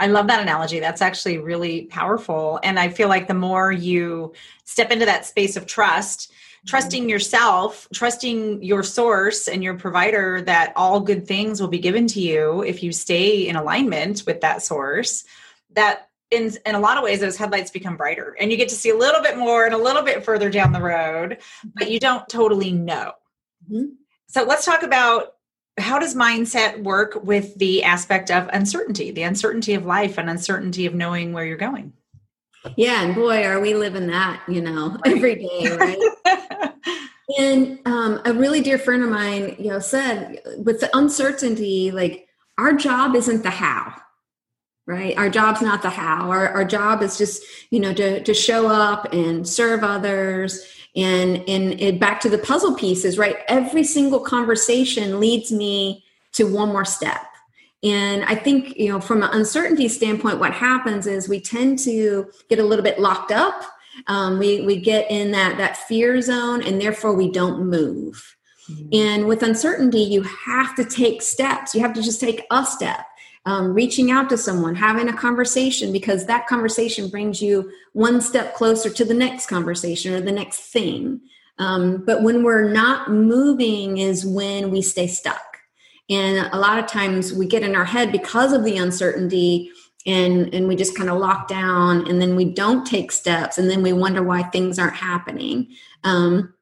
I 0.00 0.08
love 0.08 0.26
that 0.26 0.42
analogy. 0.42 0.80
That's 0.80 1.00
actually 1.00 1.38
really 1.38 1.82
powerful. 1.82 2.58
And 2.64 2.78
I 2.78 2.88
feel 2.88 3.08
like 3.08 3.28
the 3.28 3.34
more 3.34 3.70
you 3.70 4.34
step 4.64 4.90
into 4.90 5.06
that 5.06 5.24
space 5.24 5.56
of 5.56 5.66
trust, 5.66 6.31
trusting 6.66 7.08
yourself, 7.08 7.88
trusting 7.92 8.62
your 8.62 8.82
source 8.82 9.48
and 9.48 9.64
your 9.64 9.74
provider 9.74 10.42
that 10.42 10.72
all 10.76 11.00
good 11.00 11.26
things 11.26 11.60
will 11.60 11.68
be 11.68 11.78
given 11.78 12.06
to 12.06 12.20
you 12.20 12.62
if 12.62 12.82
you 12.82 12.92
stay 12.92 13.48
in 13.48 13.56
alignment 13.56 14.22
with 14.26 14.40
that 14.42 14.62
source, 14.62 15.24
that 15.72 16.08
in, 16.30 16.52
in 16.64 16.74
a 16.74 16.80
lot 16.80 16.96
of 16.96 17.04
ways 17.04 17.20
those 17.20 17.36
headlights 17.36 17.70
become 17.70 17.96
brighter 17.96 18.36
and 18.40 18.50
you 18.50 18.56
get 18.56 18.68
to 18.68 18.74
see 18.74 18.90
a 18.90 18.96
little 18.96 19.22
bit 19.22 19.36
more 19.36 19.66
and 19.66 19.74
a 19.74 19.78
little 19.78 20.02
bit 20.02 20.24
further 20.24 20.48
down 20.48 20.72
the 20.72 20.80
road, 20.80 21.38
but 21.74 21.90
you 21.90 21.98
don't 21.98 22.28
totally 22.28 22.72
know. 22.72 23.12
Mm-hmm. 23.70 23.94
So 24.28 24.44
let's 24.44 24.64
talk 24.64 24.82
about 24.82 25.34
how 25.78 25.98
does 25.98 26.14
mindset 26.14 26.82
work 26.82 27.22
with 27.22 27.58
the 27.58 27.82
aspect 27.82 28.30
of 28.30 28.48
uncertainty, 28.52 29.10
the 29.10 29.22
uncertainty 29.22 29.74
of 29.74 29.84
life 29.84 30.16
and 30.18 30.30
uncertainty 30.30 30.86
of 30.86 30.94
knowing 30.94 31.32
where 31.32 31.44
you're 31.44 31.56
going? 31.56 31.92
Yeah, 32.76 33.02
and 33.02 33.14
boy, 33.14 33.44
are 33.44 33.60
we 33.60 33.74
living 33.74 34.06
that, 34.08 34.42
you 34.48 34.60
know, 34.60 34.96
every 35.04 35.36
day, 35.36 35.76
right? 35.76 36.74
and 37.38 37.78
um, 37.86 38.20
a 38.24 38.32
really 38.32 38.60
dear 38.60 38.78
friend 38.78 39.02
of 39.02 39.10
mine, 39.10 39.56
you 39.58 39.68
know, 39.68 39.78
said 39.78 40.40
with 40.58 40.80
the 40.80 40.96
uncertainty, 40.96 41.90
like 41.90 42.28
our 42.58 42.72
job 42.72 43.14
isn't 43.14 43.42
the 43.42 43.50
how, 43.50 43.94
right? 44.86 45.16
Our 45.16 45.28
job's 45.28 45.62
not 45.62 45.82
the 45.82 45.90
how. 45.90 46.30
Our, 46.30 46.48
our 46.48 46.64
job 46.64 47.02
is 47.02 47.18
just, 47.18 47.42
you 47.70 47.80
know, 47.80 47.92
to, 47.94 48.22
to 48.22 48.34
show 48.34 48.68
up 48.68 49.12
and 49.12 49.48
serve 49.48 49.82
others. 49.82 50.64
And, 50.94 51.38
and 51.48 51.80
it, 51.80 51.98
back 51.98 52.20
to 52.20 52.28
the 52.28 52.38
puzzle 52.38 52.74
pieces, 52.74 53.16
right? 53.16 53.38
Every 53.48 53.84
single 53.84 54.20
conversation 54.20 55.18
leads 55.20 55.50
me 55.50 56.04
to 56.32 56.44
one 56.44 56.68
more 56.68 56.84
step 56.84 57.31
and 57.82 58.24
I 58.24 58.34
think, 58.36 58.76
you 58.76 58.88
know, 58.88 59.00
from 59.00 59.22
an 59.22 59.30
uncertainty 59.32 59.88
standpoint, 59.88 60.38
what 60.38 60.52
happens 60.52 61.06
is 61.06 61.28
we 61.28 61.40
tend 61.40 61.80
to 61.80 62.30
get 62.48 62.60
a 62.60 62.64
little 62.64 62.84
bit 62.84 63.00
locked 63.00 63.32
up. 63.32 63.64
Um, 64.06 64.38
we, 64.38 64.60
we 64.60 64.80
get 64.80 65.10
in 65.10 65.32
that, 65.32 65.58
that 65.58 65.76
fear 65.76 66.20
zone 66.22 66.62
and 66.62 66.80
therefore 66.80 67.12
we 67.14 67.30
don't 67.30 67.66
move. 67.66 68.36
Mm-hmm. 68.70 68.88
And 68.92 69.26
with 69.26 69.42
uncertainty, 69.42 70.02
you 70.02 70.22
have 70.22 70.76
to 70.76 70.84
take 70.84 71.22
steps. 71.22 71.74
You 71.74 71.80
have 71.80 71.92
to 71.94 72.02
just 72.02 72.20
take 72.20 72.44
a 72.50 72.64
step. 72.64 73.04
Um, 73.44 73.74
reaching 73.74 74.12
out 74.12 74.28
to 74.28 74.38
someone, 74.38 74.76
having 74.76 75.08
a 75.08 75.16
conversation, 75.16 75.92
because 75.92 76.26
that 76.26 76.46
conversation 76.46 77.08
brings 77.08 77.42
you 77.42 77.72
one 77.92 78.20
step 78.20 78.54
closer 78.54 78.88
to 78.90 79.04
the 79.04 79.14
next 79.14 79.46
conversation 79.46 80.14
or 80.14 80.20
the 80.20 80.30
next 80.30 80.60
thing. 80.60 81.20
Um, 81.58 82.04
but 82.04 82.22
when 82.22 82.44
we're 82.44 82.70
not 82.70 83.10
moving, 83.10 83.98
is 83.98 84.24
when 84.24 84.70
we 84.70 84.80
stay 84.80 85.08
stuck. 85.08 85.51
And 86.12 86.52
a 86.52 86.58
lot 86.58 86.78
of 86.78 86.86
times 86.86 87.32
we 87.32 87.46
get 87.46 87.62
in 87.62 87.74
our 87.74 87.84
head 87.84 88.12
because 88.12 88.52
of 88.52 88.64
the 88.64 88.76
uncertainty 88.76 89.70
and 90.04 90.52
and 90.52 90.66
we 90.66 90.76
just 90.76 90.96
kind 90.96 91.08
of 91.08 91.18
lock 91.18 91.48
down 91.48 92.08
and 92.08 92.20
then 92.20 92.34
we 92.34 92.44
don't 92.44 92.84
take 92.84 93.12
steps 93.12 93.56
and 93.56 93.70
then 93.70 93.82
we 93.82 93.92
wonder 93.92 94.22
why 94.22 94.42
things 94.42 94.78
aren't 94.78 94.96
happening. 94.96 95.68
Um, 96.04 96.52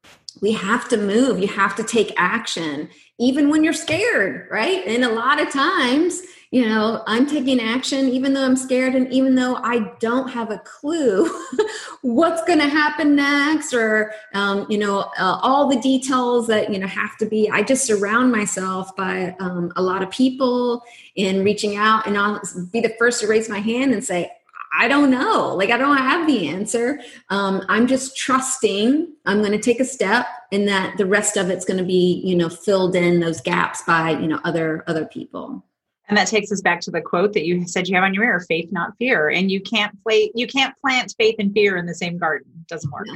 we 0.41 0.53
have 0.53 0.89
to 0.91 0.97
move. 0.97 1.41
You 1.41 1.49
have 1.49 1.75
to 1.77 1.83
take 1.83 2.13
action, 2.17 2.89
even 3.19 3.51
when 3.51 3.65
you're 3.65 3.73
scared, 3.73 4.47
right? 4.51 4.87
And 4.87 5.05
a 5.05 5.13
lot 5.13 5.41
of 5.41 5.51
times 5.51 6.23
you 6.51 6.67
know 6.67 7.03
i'm 7.07 7.27
taking 7.27 7.61
action 7.61 8.09
even 8.09 8.33
though 8.33 8.45
i'm 8.45 8.57
scared 8.57 8.95
and 8.95 9.13
even 9.13 9.35
though 9.35 9.57
i 9.57 9.79
don't 10.01 10.29
have 10.29 10.51
a 10.51 10.59
clue 10.59 11.29
what's 12.03 12.43
going 12.45 12.59
to 12.59 12.69
happen 12.69 13.15
next 13.15 13.73
or 13.73 14.13
um, 14.35 14.67
you 14.69 14.79
know 14.79 15.01
uh, 15.19 15.39
all 15.43 15.69
the 15.69 15.81
details 15.81 16.47
that 16.47 16.73
you 16.73 16.79
know 16.79 16.87
have 16.87 17.17
to 17.17 17.27
be 17.27 17.49
i 17.51 17.63
just 17.63 17.87
surround 17.87 18.33
myself 18.33 18.95
by 18.97 19.35
um, 19.39 19.73
a 19.77 19.83
lot 19.83 20.03
of 20.03 20.11
people 20.11 20.83
and 21.17 21.45
reaching 21.45 21.77
out 21.77 22.07
and 22.07 22.19
i'll 22.19 22.41
be 22.73 22.81
the 22.81 22.95
first 22.99 23.21
to 23.21 23.27
raise 23.27 23.49
my 23.49 23.61
hand 23.61 23.93
and 23.93 24.05
say 24.05 24.31
I 24.73 24.87
don't 24.87 25.11
know. 25.11 25.53
Like, 25.57 25.71
I 25.71 25.77
don't 25.77 25.97
have 25.97 26.29
the 26.29 26.49
answer. 26.49 27.01
Um, 27.29 27.65
I'm 27.69 27.89
just 27.89 28.17
trusting 28.17 29.13
I'm 29.27 29.41
going 29.41 29.51
to 29.51 29.59
take 29.59 29.81
a 29.81 29.85
step 29.85 30.27
and 30.53 30.69
that 30.69 30.97
the 30.97 31.07
rest 31.07 31.37
of 31.37 31.51
it's 31.51 31.65
going 31.65 31.79
to 31.79 31.85
be, 31.85 32.23
you 32.25 32.37
know, 32.37 32.49
filled 32.49 32.95
in 32.95 33.19
those 33.19 33.41
gaps 33.41 33.83
by, 33.83 34.11
you 34.11 34.29
know, 34.29 34.41
other, 34.45 34.85
other 34.87 35.07
people. 35.07 35.65
And 36.11 36.18
that 36.18 36.27
takes 36.27 36.51
us 36.51 36.61
back 36.61 36.81
to 36.83 36.90
the 36.90 37.01
quote 37.01 37.33
that 37.35 37.46
you 37.46 37.66
said 37.66 37.88
you 37.88 37.94
have 37.94 38.05
on 38.05 38.12
your 38.12 38.25
mirror, 38.25 38.40
faith, 38.40 38.70
not 38.73 38.96
fear. 38.99 39.31
And 39.31 39.51
you 39.51 39.61
can't 39.61 39.96
play, 40.03 40.31
you 40.35 40.46
can't 40.46 40.75
plant 40.81 41.14
faith 41.16 41.37
and 41.38 41.53
fear 41.53 41.77
in 41.77 41.87
the 41.87 41.94
same 41.94 42.18
garden. 42.18 42.51
It 42.61 42.66
doesn't 42.66 42.90
work. 42.90 43.07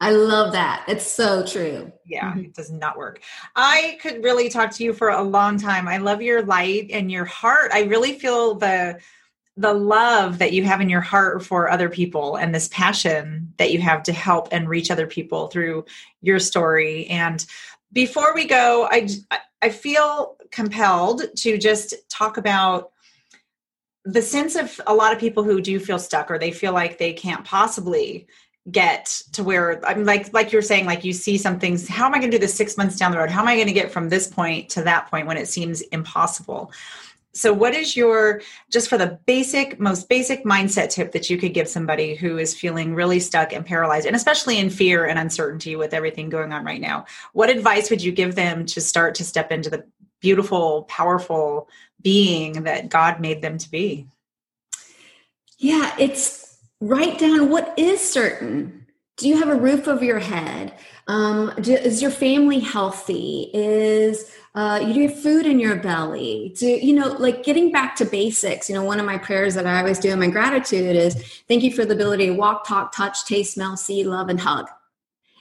I 0.00 0.10
love 0.12 0.52
that. 0.52 0.84
It's 0.88 1.06
so 1.06 1.44
true. 1.44 1.90
Yeah, 2.04 2.30
mm-hmm. 2.30 2.40
it 2.40 2.54
does 2.54 2.70
not 2.70 2.96
work. 2.96 3.20
I 3.56 3.98
could 4.00 4.22
really 4.22 4.48
talk 4.48 4.70
to 4.72 4.84
you 4.84 4.92
for 4.92 5.08
a 5.08 5.22
long 5.22 5.58
time. 5.58 5.88
I 5.88 5.96
love 5.96 6.22
your 6.22 6.42
light 6.42 6.90
and 6.92 7.10
your 7.10 7.24
heart. 7.24 7.72
I 7.72 7.84
really 7.84 8.18
feel 8.18 8.54
the 8.54 9.00
the 9.58 9.72
love 9.72 10.38
that 10.38 10.52
you 10.52 10.64
have 10.64 10.82
in 10.82 10.90
your 10.90 11.00
heart 11.00 11.42
for 11.42 11.70
other 11.70 11.88
people 11.88 12.36
and 12.36 12.54
this 12.54 12.68
passion 12.68 13.54
that 13.56 13.72
you 13.72 13.80
have 13.80 14.02
to 14.02 14.12
help 14.12 14.48
and 14.52 14.68
reach 14.68 14.90
other 14.90 15.06
people 15.06 15.48
through 15.48 15.82
your 16.20 16.38
story. 16.38 17.06
And 17.06 17.44
before 17.90 18.34
we 18.34 18.44
go, 18.44 18.86
I 18.90 19.08
I 19.62 19.70
feel 19.70 20.35
compelled 20.50 21.22
to 21.36 21.58
just 21.58 21.94
talk 22.08 22.36
about 22.36 22.90
the 24.04 24.22
sense 24.22 24.54
of 24.54 24.80
a 24.86 24.94
lot 24.94 25.12
of 25.12 25.18
people 25.18 25.42
who 25.42 25.60
do 25.60 25.80
feel 25.80 25.98
stuck 25.98 26.30
or 26.30 26.38
they 26.38 26.52
feel 26.52 26.72
like 26.72 26.96
they 26.98 27.12
can't 27.12 27.44
possibly 27.44 28.26
get 28.70 29.22
to 29.32 29.44
where 29.44 29.84
I'm 29.86 30.04
like 30.04 30.32
like 30.32 30.52
you're 30.52 30.62
saying 30.62 30.86
like 30.86 31.04
you 31.04 31.12
see 31.12 31.38
some 31.38 31.58
things 31.58 31.86
how 31.86 32.06
am 32.06 32.14
I 32.14 32.18
going 32.18 32.30
to 32.30 32.36
do 32.36 32.40
this 32.40 32.54
6 32.54 32.76
months 32.76 32.96
down 32.96 33.12
the 33.12 33.18
road? 33.18 33.30
How 33.30 33.42
am 33.42 33.48
I 33.48 33.54
going 33.54 33.68
to 33.68 33.72
get 33.72 33.92
from 33.92 34.08
this 34.08 34.26
point 34.26 34.68
to 34.70 34.82
that 34.82 35.08
point 35.10 35.26
when 35.26 35.36
it 35.36 35.48
seems 35.48 35.82
impossible? 35.82 36.72
So 37.32 37.52
what 37.52 37.74
is 37.74 37.96
your 37.96 38.40
just 38.72 38.88
for 38.88 38.96
the 38.96 39.18
basic 39.26 39.78
most 39.78 40.08
basic 40.08 40.44
mindset 40.44 40.88
tip 40.88 41.12
that 41.12 41.28
you 41.28 41.36
could 41.36 41.52
give 41.52 41.68
somebody 41.68 42.14
who 42.14 42.38
is 42.38 42.54
feeling 42.54 42.94
really 42.94 43.20
stuck 43.20 43.52
and 43.52 43.64
paralyzed 43.64 44.06
and 44.06 44.16
especially 44.16 44.58
in 44.58 44.70
fear 44.70 45.04
and 45.04 45.18
uncertainty 45.18 45.76
with 45.76 45.92
everything 45.92 46.30
going 46.30 46.52
on 46.52 46.64
right 46.64 46.80
now 46.80 47.04
what 47.34 47.50
advice 47.50 47.90
would 47.90 48.02
you 48.02 48.10
give 48.10 48.34
them 48.36 48.64
to 48.64 48.80
start 48.80 49.14
to 49.16 49.24
step 49.24 49.52
into 49.52 49.68
the 49.68 49.84
beautiful 50.20 50.84
powerful 50.84 51.68
being 52.02 52.64
that 52.64 52.88
god 52.88 53.20
made 53.20 53.42
them 53.42 53.58
to 53.58 53.70
be. 53.70 54.06
Yeah 55.58 55.94
it's 55.98 56.58
write 56.80 57.18
down 57.18 57.50
what 57.50 57.74
is 57.78 58.00
certain. 58.00 58.86
Do 59.16 59.28
you 59.28 59.38
have 59.38 59.48
a 59.48 59.54
roof 59.54 59.88
over 59.88 60.04
your 60.04 60.18
head? 60.18 60.74
Um, 61.06 61.54
do, 61.60 61.72
is 61.72 62.02
your 62.02 62.10
family 62.10 62.58
healthy? 62.58 63.50
Is 63.54 64.30
uh, 64.54 64.82
you 64.84 64.92
do 64.92 65.08
have 65.08 65.22
food 65.22 65.46
in 65.46 65.58
your 65.58 65.76
belly? 65.76 66.54
Do 66.58 66.66
you 66.66 66.94
know 66.94 67.08
like 67.08 67.44
getting 67.44 67.70
back 67.70 67.96
to 67.96 68.04
basics 68.04 68.68
you 68.68 68.74
know 68.74 68.84
one 68.84 69.00
of 69.00 69.06
my 69.06 69.18
prayers 69.18 69.54
that 69.54 69.66
i 69.66 69.78
always 69.78 69.98
do 69.98 70.10
in 70.10 70.18
my 70.18 70.28
gratitude 70.28 70.96
is 70.96 71.14
thank 71.48 71.62
you 71.62 71.72
for 71.72 71.84
the 71.84 71.94
ability 71.94 72.26
to 72.26 72.32
walk 72.32 72.66
talk 72.66 72.92
touch 72.94 73.24
taste 73.24 73.54
smell 73.54 73.76
see 73.76 74.04
love 74.04 74.28
and 74.28 74.40
hug. 74.40 74.66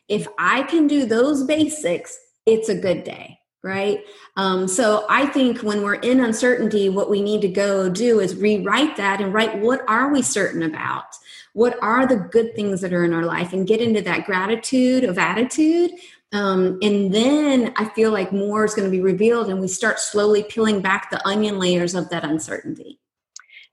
If 0.08 0.28
i 0.38 0.64
can 0.64 0.88
do 0.88 1.06
those 1.06 1.44
basics 1.44 2.18
it's 2.46 2.70
a 2.70 2.76
good 2.76 3.04
day 3.04 3.40
right? 3.66 4.06
Um, 4.38 4.68
so 4.68 5.06
i 5.10 5.26
think 5.26 5.62
when 5.62 5.82
we're 5.82 5.96
in 5.96 6.20
uncertainty 6.20 6.88
what 6.88 7.10
we 7.10 7.22
need 7.22 7.42
to 7.42 7.48
go 7.48 7.90
do 7.90 8.20
is 8.20 8.36
rewrite 8.36 8.96
that 8.98 9.20
and 9.22 9.34
write 9.34 9.60
what 9.60 9.84
are 9.90 10.12
we 10.14 10.22
certain 10.22 10.64
about? 10.64 11.18
What 11.54 11.78
are 11.82 12.06
the 12.06 12.18
good 12.18 12.54
things 12.56 12.82
that 12.82 12.94
are 12.94 13.04
in 13.06 13.14
our 13.14 13.24
life? 13.24 13.54
And 13.54 13.66
get 13.66 13.82
into 13.82 14.02
that 14.02 14.26
gratitude 14.26 15.04
of 15.06 15.18
attitude. 15.18 15.92
Um, 16.34 16.80
and 16.82 17.14
then 17.14 17.74
i 17.78 17.86
feel 17.86 18.12
like 18.12 18.34
more 18.34 18.66
is 18.66 18.74
going 18.76 18.86
to 18.86 18.92
be 18.92 19.00
revealed 19.00 19.50
and 19.50 19.62
we 19.62 19.68
start 19.68 20.00
slowly 20.00 20.44
peeling 20.44 20.82
back 20.82 21.10
the 21.10 21.26
onion 21.26 21.60
layers 21.60 21.96
of 21.96 22.10
that 22.10 22.24
uncertainty. 22.24 23.00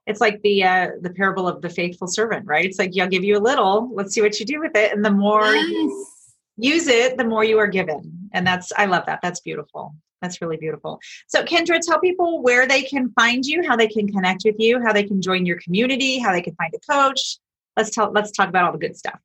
It's 0.07 0.21
like 0.21 0.41
the 0.43 0.65
uh, 0.65 0.89
the 1.01 1.11
parable 1.11 1.47
of 1.47 1.61
the 1.61 1.69
faithful 1.69 2.09
servant 2.09 2.47
right? 2.47 2.65
It's 2.65 2.79
like 2.79 2.93
i'll 2.99 3.09
give 3.09 3.25
you 3.25 3.37
a 3.37 3.47
little. 3.51 3.91
Let's 3.93 4.15
see 4.15 4.23
what 4.23 4.39
you 4.41 4.47
do 4.47 4.61
with 4.61 4.75
it. 4.75 4.93
And 4.93 5.05
the 5.05 5.11
more 5.11 5.45
yes. 5.45 5.69
you 5.69 6.12
use 6.57 6.87
it 6.87 7.17
the 7.17 7.25
more 7.25 7.45
you 7.45 7.59
are 7.59 7.67
given 7.67 8.29
and 8.33 8.47
that's 8.47 8.73
i 8.77 8.85
love 8.85 9.05
that 9.07 9.21
that's 9.23 9.41
beautiful 9.41 9.95
that's 10.21 10.41
really 10.41 10.57
beautiful. 10.57 11.01
So, 11.27 11.43
Kendra, 11.43 11.81
tell 11.81 11.99
people 11.99 12.43
where 12.43 12.65
they 12.65 12.83
can 12.83 13.11
find 13.15 13.45
you, 13.45 13.67
how 13.67 13.75
they 13.75 13.89
can 13.89 14.07
connect 14.07 14.45
with 14.45 14.55
you, 14.57 14.81
how 14.81 14.93
they 14.93 15.03
can 15.03 15.21
join 15.21 15.45
your 15.45 15.59
community, 15.59 16.21
how 16.21 16.31
they 16.31 16.41
can 16.41 16.55
find 16.55 16.73
a 16.73 16.93
coach, 16.93 17.41
let's 17.77 17.91
talk 17.91 18.13
let's 18.15 18.31
talk 18.31 18.49
about 18.49 18.65
all 18.65 18.73
the 18.73 18.79
good 18.79 18.97
stuff 18.97 19.19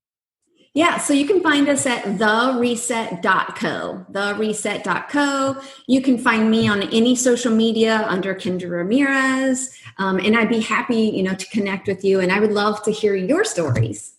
yeah, 0.74 1.00
so 1.00 1.12
you 1.12 1.26
can 1.26 1.42
find 1.42 1.68
us 1.70 1.88
at 1.88 2.04
thereset.co. 2.04 4.06
Thereset.co. 4.12 5.62
You 5.88 6.02
can 6.02 6.20
find 6.20 6.52
me 6.52 6.68
on 6.68 6.84
any 6.94 7.16
social 7.16 7.52
media 7.52 8.06
under 8.08 8.36
Kendra 8.36 8.70
Ramirez. 8.70 9.76
Um, 9.98 10.20
and 10.20 10.38
I'd 10.38 10.50
be 10.50 10.60
happy, 10.60 11.14
you 11.16 11.24
know, 11.24 11.34
to 11.34 11.50
connect 11.50 11.88
with 11.88 12.06
you. 12.06 12.20
And 12.20 12.32
I 12.32 12.40
would 12.40 12.52
love 12.52 12.84
to 12.84 12.92
hear 12.92 13.16
your 13.16 13.44
stories. 13.44 14.17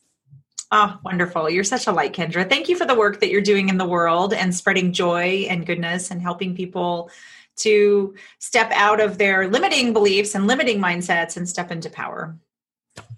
Oh, 0.70 0.98
wonderful. 1.02 1.48
You're 1.48 1.64
such 1.64 1.86
a 1.86 1.92
light, 1.92 2.12
Kendra. 2.12 2.48
Thank 2.48 2.68
you 2.68 2.76
for 2.76 2.84
the 2.84 2.94
work 2.94 3.20
that 3.20 3.30
you're 3.30 3.40
doing 3.40 3.70
in 3.70 3.78
the 3.78 3.86
world 3.86 4.34
and 4.34 4.54
spreading 4.54 4.92
joy 4.92 5.46
and 5.48 5.64
goodness 5.64 6.10
and 6.10 6.20
helping 6.20 6.54
people 6.54 7.10
to 7.56 8.14
step 8.38 8.70
out 8.72 9.00
of 9.00 9.16
their 9.18 9.48
limiting 9.48 9.92
beliefs 9.92 10.34
and 10.34 10.46
limiting 10.46 10.78
mindsets 10.78 11.36
and 11.36 11.48
step 11.48 11.70
into 11.70 11.88
power. 11.88 12.36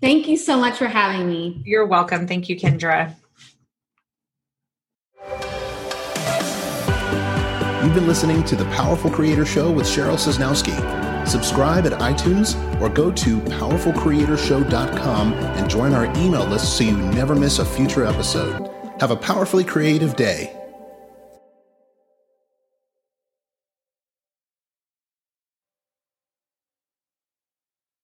Thank 0.00 0.28
you 0.28 0.36
so 0.36 0.56
much 0.58 0.78
for 0.78 0.86
having 0.86 1.28
me. 1.28 1.60
You're 1.64 1.86
welcome. 1.86 2.28
Thank 2.28 2.48
you, 2.48 2.56
Kendra. 2.56 3.16
You've 7.82 7.94
been 7.94 8.06
listening 8.06 8.44
to 8.44 8.56
the 8.56 8.66
Powerful 8.66 9.10
Creator 9.10 9.46
Show 9.46 9.70
with 9.70 9.86
Cheryl 9.86 10.16
Sosnowski. 10.16 11.09
Subscribe 11.30 11.86
at 11.86 11.92
iTunes 11.92 12.56
or 12.80 12.88
go 12.88 13.12
to 13.12 13.38
powerfulcreatorshow.com 13.40 15.32
and 15.32 15.70
join 15.70 15.94
our 15.94 16.06
email 16.16 16.44
list 16.44 16.76
so 16.76 16.82
you 16.82 16.96
never 16.96 17.36
miss 17.36 17.60
a 17.60 17.64
future 17.64 18.04
episode. 18.04 18.68
Have 18.98 19.12
a 19.12 19.16
powerfully 19.16 19.62
creative 19.62 20.16
day. 20.16 20.59